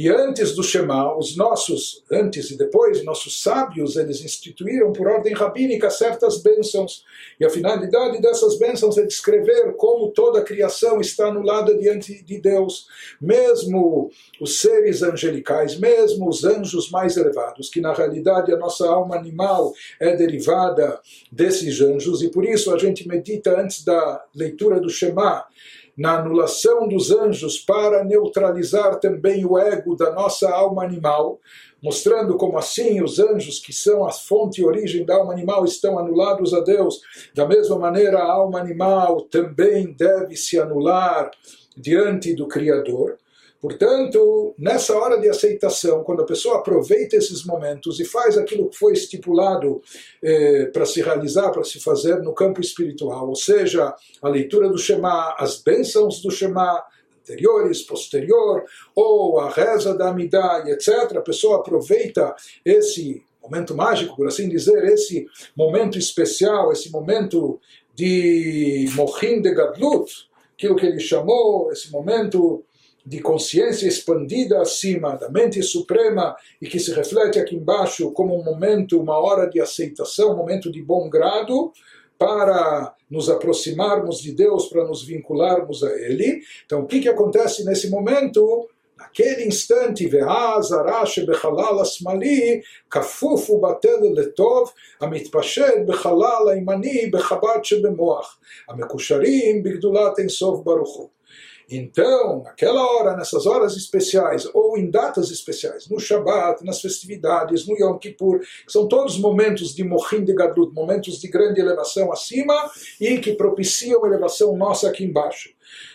E 0.00 0.08
antes 0.08 0.54
do 0.54 0.62
Shema, 0.62 1.14
os 1.14 1.36
nossos, 1.36 2.02
antes 2.10 2.50
e 2.50 2.56
depois, 2.56 3.04
nossos 3.04 3.42
sábios, 3.42 3.96
eles 3.96 4.24
instituíram 4.24 4.94
por 4.94 5.06
ordem 5.06 5.34
rabínica 5.34 5.90
certas 5.90 6.38
bênçãos. 6.38 7.04
E 7.38 7.44
a 7.44 7.50
finalidade 7.50 8.18
dessas 8.18 8.58
bênçãos 8.58 8.96
é 8.96 9.04
descrever 9.04 9.74
como 9.76 10.10
toda 10.10 10.38
a 10.38 10.42
criação 10.42 11.02
está 11.02 11.26
anulada 11.26 11.76
diante 11.76 12.24
de 12.24 12.40
Deus. 12.40 12.86
Mesmo 13.20 14.10
os 14.40 14.60
seres 14.62 15.02
angelicais, 15.02 15.78
mesmo 15.78 16.30
os 16.30 16.44
anjos 16.44 16.90
mais 16.90 17.18
elevados, 17.18 17.68
que 17.68 17.82
na 17.82 17.92
realidade 17.92 18.54
a 18.54 18.56
nossa 18.56 18.88
alma 18.88 19.16
animal 19.16 19.74
é 20.00 20.16
derivada 20.16 20.98
desses 21.30 21.78
anjos, 21.82 22.22
e 22.22 22.30
por 22.30 22.46
isso 22.46 22.74
a 22.74 22.78
gente 22.78 23.06
medita 23.06 23.60
antes 23.60 23.84
da 23.84 24.24
leitura 24.34 24.80
do 24.80 24.88
Shema 24.88 25.44
na 26.00 26.18
anulação 26.18 26.88
dos 26.88 27.10
anjos 27.10 27.58
para 27.58 28.02
neutralizar 28.02 28.98
também 28.98 29.44
o 29.44 29.58
ego 29.58 29.94
da 29.94 30.10
nossa 30.10 30.50
alma 30.50 30.82
animal, 30.82 31.38
mostrando 31.82 32.38
como 32.38 32.56
assim 32.56 33.02
os 33.02 33.18
anjos, 33.18 33.58
que 33.58 33.70
são 33.70 34.06
a 34.06 34.10
fonte 34.10 34.62
e 34.62 34.64
origem 34.64 35.04
da 35.04 35.16
alma 35.16 35.34
animal, 35.34 35.62
estão 35.62 35.98
anulados 35.98 36.54
a 36.54 36.60
Deus. 36.60 37.02
Da 37.34 37.46
mesma 37.46 37.78
maneira, 37.78 38.18
a 38.18 38.32
alma 38.32 38.58
animal 38.58 39.20
também 39.20 39.92
deve 39.92 40.36
se 40.36 40.58
anular 40.58 41.30
diante 41.76 42.34
do 42.34 42.48
Criador. 42.48 43.18
Portanto, 43.60 44.54
nessa 44.58 44.96
hora 44.96 45.20
de 45.20 45.28
aceitação, 45.28 46.02
quando 46.02 46.22
a 46.22 46.26
pessoa 46.26 46.58
aproveita 46.58 47.16
esses 47.16 47.44
momentos 47.44 48.00
e 48.00 48.06
faz 48.06 48.38
aquilo 48.38 48.70
que 48.70 48.78
foi 48.78 48.94
estipulado 48.94 49.82
eh, 50.22 50.70
para 50.72 50.86
se 50.86 51.02
realizar, 51.02 51.50
para 51.50 51.62
se 51.62 51.78
fazer 51.78 52.22
no 52.22 52.32
campo 52.32 52.60
espiritual, 52.60 53.28
ou 53.28 53.36
seja, 53.36 53.94
a 54.22 54.28
leitura 54.28 54.68
do 54.70 54.78
Shema, 54.78 55.34
as 55.38 55.58
bênçãos 55.58 56.22
do 56.22 56.30
Shema, 56.30 56.82
anteriores, 57.20 57.82
posterior, 57.82 58.64
ou 58.94 59.38
a 59.38 59.50
reza 59.50 59.94
da 59.94 60.08
Amidah, 60.08 60.64
etc., 60.66 61.18
a 61.18 61.20
pessoa 61.20 61.58
aproveita 61.58 62.34
esse 62.64 63.22
momento 63.42 63.74
mágico, 63.74 64.16
por 64.16 64.26
assim 64.26 64.48
dizer, 64.48 64.84
esse 64.84 65.26
momento 65.54 65.98
especial, 65.98 66.72
esse 66.72 66.90
momento 66.90 67.60
de 67.94 68.88
Mohin 68.94 69.42
de 69.42 69.52
Gadlut, 69.52 70.10
aquilo 70.54 70.76
que 70.76 70.86
ele 70.86 71.00
chamou, 71.00 71.70
esse 71.70 71.90
momento 71.90 72.64
de 73.05 73.19
consciência 73.19 73.87
expandida 73.87 74.61
acima 74.61 75.15
da 75.15 75.29
mente 75.29 75.61
suprema 75.61 76.35
e 76.59 76.67
que 76.67 76.79
se 76.79 76.91
reflete 76.91 77.39
aqui 77.39 77.55
embaixo 77.55 78.11
como 78.11 78.35
um 78.35 78.43
momento, 78.43 78.99
uma 78.99 79.19
hora 79.19 79.47
de 79.47 79.61
aceitação, 79.61 80.33
um 80.33 80.37
momento 80.37 80.71
de 80.71 80.81
bom 80.81 81.07
grado 81.07 81.71
para 82.17 82.95
nos 83.09 83.29
aproximarmos 83.29 84.19
de 84.21 84.31
Deus, 84.31 84.67
para 84.67 84.85
nos 84.85 85.03
vincularmos 85.03 85.83
a 85.83 85.91
Ele. 85.91 86.41
Então, 86.65 86.81
o 86.81 86.87
que, 86.87 86.99
que 86.99 87.09
acontece 87.09 87.63
nesse 87.63 87.89
momento? 87.89 88.67
naquele 88.97 89.43
instante, 89.43 90.09
ואז 90.11 90.71
הרע 90.71 91.05
שבחלל 91.05 91.79
השמאלי 91.81 92.61
כפוף 92.89 93.49
ובטל 93.49 93.99
לטוב, 94.15 94.71
המתפשט 95.01 95.73
בחלל 95.85 96.49
הימני 96.51 97.05
בחב"ד 97.05 97.63
שבמוח, 97.63 98.39
המקושרים 98.69 99.63
בגדולת 99.63 100.19
אינסוף 100.19 100.63
ברוך 100.63 100.95
הוא. 100.95 101.09
então, 101.70 102.42
naquela 102.42 102.84
hora, 102.84 103.16
nessas 103.16 103.46
horas 103.46 103.76
especiais, 103.76 104.44
ou 104.52 104.76
em 104.76 104.90
datas 104.90 105.30
especiais, 105.30 105.88
no 105.88 106.00
Shabat, 106.00 106.64
nas 106.64 106.80
festividades, 106.80 107.64
no 107.64 107.78
Yom 107.78 107.96
Kippur, 107.96 108.40
que 108.40 108.72
são 108.72 108.88
todos 108.88 109.16
momentos 109.16 109.72
de 109.72 109.84
Mohin 109.84 110.24
de 110.24 110.34
Gadlut, 110.34 110.74
momentos 110.74 111.20
de 111.20 111.28
grande 111.28 111.60
elevação 111.60 112.10
acima 112.10 112.68
e 113.00 113.18
que 113.18 113.34
propiciam 113.34 114.04
elevação 114.04 114.56
nossa 114.56 114.88
aqui 114.88 115.04
embaixo. 115.04 115.50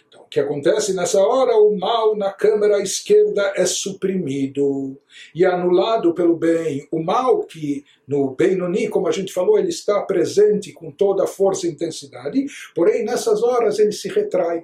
Então, 0.08 0.22
o 0.22 0.30
que 0.30 0.40
acontece 0.40 0.94
nessa 0.94 1.20
hora? 1.20 1.58
O 1.58 1.78
mal 1.78 2.16
na 2.16 2.32
câmara 2.32 2.82
esquerda 2.82 3.52
é 3.58 3.66
suprimido 3.66 4.98
e 5.34 5.44
anulado 5.44 6.14
pelo 6.14 6.38
bem. 6.38 6.88
O 6.90 7.04
mal 7.04 7.44
que 7.44 7.84
no 8.08 8.34
Benoni, 8.34 8.88
como 8.88 9.10
a 9.10 9.12
gente 9.12 9.34
falou, 9.34 9.60
ele 9.60 9.70
está 9.70 10.02
presente 10.04 10.72
com 10.72 10.90
toda 10.90 11.26
a 11.26 11.28
força 11.28 11.68
e 11.68 11.72
intensidade, 11.72 12.46
porém 12.74 13.04
nessas 13.04 13.44
horas 13.44 13.78
ele 13.78 13.92
se 13.92 14.08
retrai 14.08 14.64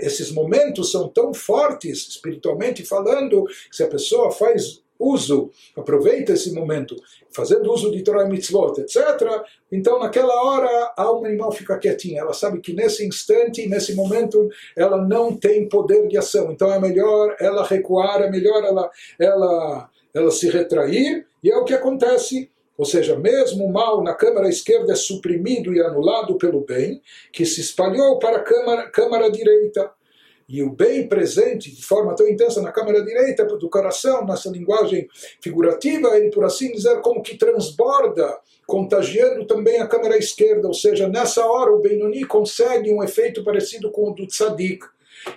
esses 0.00 0.30
momentos 0.30 0.90
são 0.90 1.08
tão 1.08 1.32
fortes, 1.32 2.08
espiritualmente 2.08 2.84
falando, 2.84 3.44
que 3.44 3.76
se 3.76 3.82
a 3.82 3.88
pessoa 3.88 4.30
faz 4.30 4.82
uso, 5.00 5.50
aproveita 5.74 6.32
esse 6.32 6.52
momento, 6.52 6.94
fazendo 7.30 7.72
uso 7.72 7.90
de 7.90 8.02
Torah 8.02 8.26
Mitzvot, 8.26 8.78
etc., 8.82 9.42
então 9.72 9.98
naquela 9.98 10.34
hora 10.44 10.92
a 10.94 11.02
alma 11.04 11.26
animal 11.26 11.50
fica 11.50 11.78
quietinha, 11.78 12.20
ela 12.20 12.34
sabe 12.34 12.60
que 12.60 12.74
nesse 12.74 13.06
instante, 13.06 13.66
nesse 13.66 13.94
momento, 13.94 14.50
ela 14.76 14.98
não 14.98 15.34
tem 15.34 15.66
poder 15.68 16.06
de 16.06 16.18
ação, 16.18 16.52
então 16.52 16.70
é 16.70 16.78
melhor 16.78 17.34
ela 17.40 17.64
recuar, 17.64 18.20
é 18.20 18.30
melhor 18.30 18.62
ela, 18.62 18.90
ela, 19.18 19.90
ela 20.12 20.30
se 20.30 20.50
retrair, 20.50 21.26
e 21.42 21.50
é 21.50 21.56
o 21.56 21.64
que 21.64 21.72
acontece 21.72 22.50
ou 22.80 22.86
seja, 22.86 23.14
mesmo 23.14 23.66
o 23.66 23.70
mal 23.70 24.02
na 24.02 24.14
câmara 24.14 24.48
esquerda 24.48 24.94
é 24.94 24.96
suprimido 24.96 25.74
e 25.74 25.82
anulado 25.82 26.38
pelo 26.38 26.64
bem, 26.64 27.02
que 27.30 27.44
se 27.44 27.60
espalhou 27.60 28.18
para 28.18 28.38
a 28.38 28.42
câmara, 28.42 28.88
câmara 28.88 29.30
direita. 29.30 29.90
E 30.48 30.62
o 30.62 30.70
bem 30.70 31.06
presente 31.06 31.70
de 31.70 31.84
forma 31.84 32.16
tão 32.16 32.26
intensa 32.26 32.62
na 32.62 32.72
câmara 32.72 33.04
direita 33.04 33.44
do 33.44 33.68
coração, 33.68 34.24
nessa 34.24 34.48
linguagem 34.48 35.06
figurativa, 35.42 36.16
ele, 36.16 36.30
por 36.30 36.42
assim 36.42 36.72
dizer, 36.72 37.02
como 37.02 37.22
que 37.22 37.36
transborda, 37.36 38.38
contagiando 38.66 39.44
também 39.44 39.78
a 39.78 39.86
câmara 39.86 40.16
esquerda. 40.16 40.66
Ou 40.66 40.72
seja, 40.72 41.06
nessa 41.06 41.44
hora 41.44 41.70
o 41.70 41.82
Benoni 41.82 42.24
consegue 42.24 42.90
um 42.90 43.02
efeito 43.02 43.44
parecido 43.44 43.90
com 43.90 44.08
o 44.08 44.14
do 44.14 44.26
Tzadik 44.26 44.86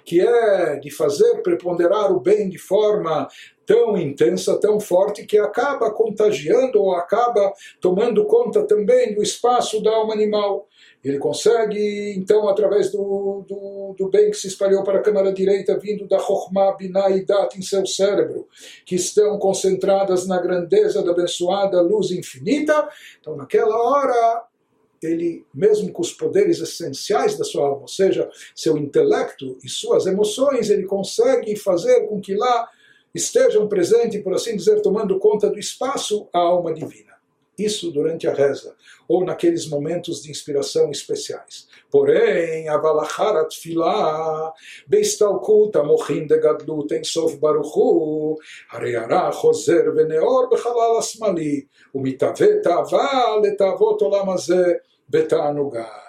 que 0.05 0.21
é 0.21 0.77
de 0.77 0.89
fazer 0.89 1.41
preponderar 1.41 2.11
o 2.11 2.19
bem 2.19 2.49
de 2.49 2.57
forma 2.57 3.27
tão 3.65 3.97
intensa, 3.97 4.59
tão 4.59 4.79
forte, 4.79 5.25
que 5.25 5.37
acaba 5.37 5.91
contagiando 5.91 6.81
ou 6.81 6.93
acaba 6.95 7.53
tomando 7.79 8.25
conta 8.25 8.63
também 8.63 9.13
do 9.13 9.21
espaço 9.21 9.81
da 9.81 9.91
alma 9.91 10.13
animal. 10.13 10.67
Ele 11.03 11.17
consegue, 11.17 12.13
então, 12.17 12.47
através 12.47 12.89
do, 12.89 13.43
do, 13.47 13.95
do, 13.97 14.09
bem 14.09 14.31
que 14.31 14.37
se 14.37 14.47
espalhou 14.47 14.83
para 14.83 14.99
a 14.99 15.01
câmara 15.01 15.33
direita, 15.33 15.77
vindo 15.77 16.07
da 16.07 16.17
Chokhmah, 16.17 16.77
Binah 16.77 17.09
e 17.09 17.25
Dat 17.25 17.57
em 17.57 17.61
seu 17.61 17.85
cérebro, 17.85 18.47
que 18.85 18.95
estão 18.95 19.37
concentradas 19.37 20.25
na 20.25 20.41
grandeza 20.41 21.03
da 21.03 21.11
abençoada 21.11 21.81
luz 21.81 22.11
infinita. 22.11 22.87
Então, 23.19 23.35
naquela 23.35 23.75
hora, 23.75 24.45
ele, 25.01 25.45
mesmo 25.53 25.91
com 25.91 26.01
os 26.01 26.13
poderes 26.13 26.59
essenciais 26.59 27.37
da 27.37 27.43
sua 27.43 27.65
alma, 27.65 27.81
ou 27.81 27.87
seja, 27.87 28.29
seu 28.55 28.77
intelecto 28.77 29.57
e 29.61 29.69
suas 29.69 30.05
emoções, 30.05 30.69
ele 30.69 30.85
consegue 30.85 31.55
fazer 31.57 32.07
com 32.07 32.21
que 32.21 32.33
lá 32.33 32.69
estejam 33.13 33.67
presentes, 33.67 34.21
por 34.21 34.33
assim 34.33 34.55
dizer, 34.55 34.81
tomando 34.81 35.19
conta 35.19 35.49
do 35.49 35.59
espaço, 35.59 36.27
a 36.33 36.39
alma 36.39 36.73
divina. 36.73 37.13
Isso 37.57 37.91
durante 37.91 38.27
a 38.27 38.33
reza, 38.33 38.75
ou 39.07 39.23
naqueles 39.23 39.67
momentos 39.69 40.23
de 40.23 40.31
inspiração 40.31 40.89
especiais. 40.89 41.67
Porém, 41.91 42.67
a 42.67 42.77
Valacharat 42.77 43.55
Filah, 43.55 44.51
Beistalkut, 44.87 45.77
Amochin 45.77 46.25
de 46.25 46.39
Gadlut, 46.39 46.91
em 46.95 47.03
Sof 47.03 47.37
Baruchu, 47.37 48.39
Areara, 48.71 49.31
Choser, 49.31 49.93
Veneor, 49.93 50.49
Bechalal 50.49 50.97
Asmali, 50.97 51.67
Umitavet, 51.93 52.63
Tava, 52.63 53.35
Letavot 53.39 54.03
Olamazé, 54.03 54.81
Betanugar. 55.07 56.01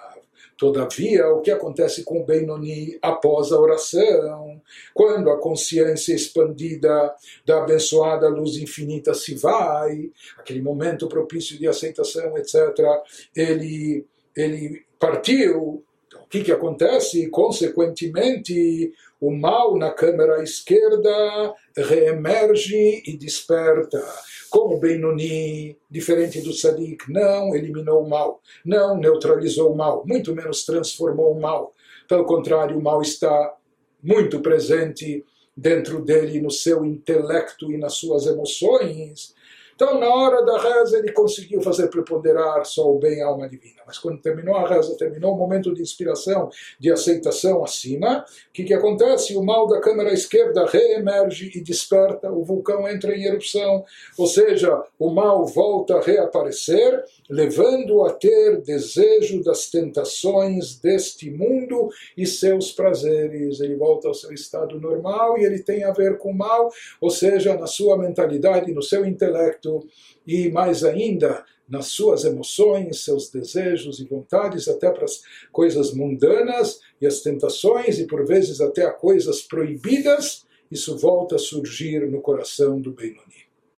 Todavia, 0.57 1.27
o 1.29 1.41
que 1.41 1.51
acontece 1.51 2.03
com 2.03 2.21
o 2.21 2.25
Benoni 2.25 2.97
após 3.01 3.51
a 3.51 3.59
oração, 3.59 4.54
quando 4.93 5.29
a 5.29 5.39
consciência 5.39 6.13
expandida 6.13 7.13
da 7.45 7.63
abençoada 7.63 8.27
luz 8.27 8.57
infinita 8.57 9.13
se 9.13 9.35
vai, 9.35 10.11
aquele 10.37 10.61
momento 10.61 11.07
propício 11.07 11.57
de 11.57 11.67
aceitação, 11.67 12.37
etc., 12.37 12.55
ele, 13.35 14.05
ele 14.35 14.83
partiu. 14.99 15.83
Então, 16.07 16.21
o 16.21 16.27
que, 16.27 16.43
que 16.43 16.51
acontece? 16.51 17.29
Consequentemente, 17.29 18.93
o 19.19 19.31
mal 19.31 19.77
na 19.77 19.91
câmara 19.91 20.43
esquerda 20.43 21.53
reemerge 21.75 23.03
e 23.05 23.17
desperta 23.17 24.01
como 24.55 24.79
Benoni, 24.79 25.77
diferente 25.89 26.39
do 26.39 26.53
Sadik, 26.53 27.11
não 27.11 27.53
eliminou 27.53 28.03
o 28.03 28.09
mal, 28.09 28.41
não 28.63 28.97
neutralizou 28.97 29.73
o 29.73 29.75
mal, 29.75 30.05
muito 30.07 30.33
menos 30.33 30.63
transformou 30.63 31.33
o 31.33 31.41
mal. 31.41 31.73
Pelo 32.07 32.23
contrário, 32.23 32.77
o 32.77 32.81
mal 32.81 33.01
está 33.01 33.53
muito 34.05 34.39
presente 34.39 35.25
dentro 35.57 36.01
dele, 36.01 36.39
no 36.39 36.51
seu 36.51 36.85
intelecto 36.85 37.71
e 37.71 37.77
nas 37.77 37.95
suas 37.95 38.25
emoções. 38.25 39.34
Então, 39.75 39.99
na 39.99 40.07
hora 40.07 40.41
da 40.45 40.57
reza, 40.57 40.97
ele 40.97 41.11
conseguiu 41.11 41.61
fazer 41.61 41.89
preponderar 41.89 42.65
só 42.65 42.89
o 42.89 42.97
bem, 42.97 43.21
a 43.21 43.27
alma 43.27 43.49
divina. 43.49 43.81
Mas 43.85 43.97
quando 43.97 44.21
terminou 44.21 44.55
a 44.55 44.67
reza, 44.67 44.95
terminou 44.97 45.33
o 45.33 45.37
momento 45.37 45.73
de 45.73 45.81
inspiração, 45.81 46.49
de 46.79 46.89
aceitação 46.89 47.61
acima, 47.61 48.25
o 48.49 48.53
que, 48.53 48.63
que 48.63 48.73
acontece? 48.73 49.35
O 49.35 49.43
mal 49.43 49.67
da 49.67 49.81
câmara 49.81 50.13
esquerda 50.13 50.65
reemerge 50.65 51.51
e 51.53 51.61
desperta, 51.61 52.31
o 52.31 52.43
vulcão 52.43 52.87
entra 52.87 53.13
em 53.13 53.25
erupção, 53.25 53.83
ou 54.17 54.27
seja, 54.27 54.81
o 54.97 55.09
mal 55.09 55.45
volta 55.45 55.97
a 55.97 56.01
reaparecer, 56.01 57.03
levando 57.29 58.03
a 58.05 58.13
ter 58.13 58.61
desejo 58.61 59.43
das 59.43 59.69
tentações 59.69 60.79
deste 60.79 61.29
mundo 61.29 61.89
e 62.15 62.25
seus 62.25 62.71
prazeres. 62.71 63.59
Ele 63.59 63.75
volta 63.75 64.07
ao 64.07 64.13
seu 64.13 64.31
estado 64.31 64.79
normal 64.79 65.37
e 65.37 65.43
ele 65.43 65.59
tem 65.59 65.83
a 65.83 65.91
ver 65.91 66.17
com 66.17 66.31
o 66.31 66.37
mal, 66.37 66.71
ou 67.01 67.09
seja, 67.09 67.55
na 67.57 67.67
sua 67.67 67.97
mentalidade, 67.97 68.73
no 68.73 68.81
seu 68.81 69.05
intelecto 69.65 69.87
e 70.25 70.49
mais 70.49 70.83
ainda 70.83 71.43
nas 71.67 71.87
suas 71.87 72.23
emoções, 72.23 73.03
seus 73.03 73.29
desejos 73.29 73.99
e 73.99 74.05
vontades, 74.05 74.67
até 74.67 74.91
para 74.91 75.05
as 75.05 75.23
coisas 75.51 75.93
mundanas 75.93 76.79
e 77.01 77.07
as 77.07 77.21
tentações 77.21 77.97
e 77.97 78.05
por 78.05 78.25
vezes 78.25 78.61
até 78.61 78.83
a 78.83 78.91
coisas 78.91 79.41
proibidas, 79.41 80.45
isso 80.69 80.95
volta 80.97 81.35
a 81.35 81.39
surgir 81.39 82.07
no 82.09 82.21
coração 82.21 82.79
do 82.79 82.91
Benoni. 82.91 83.34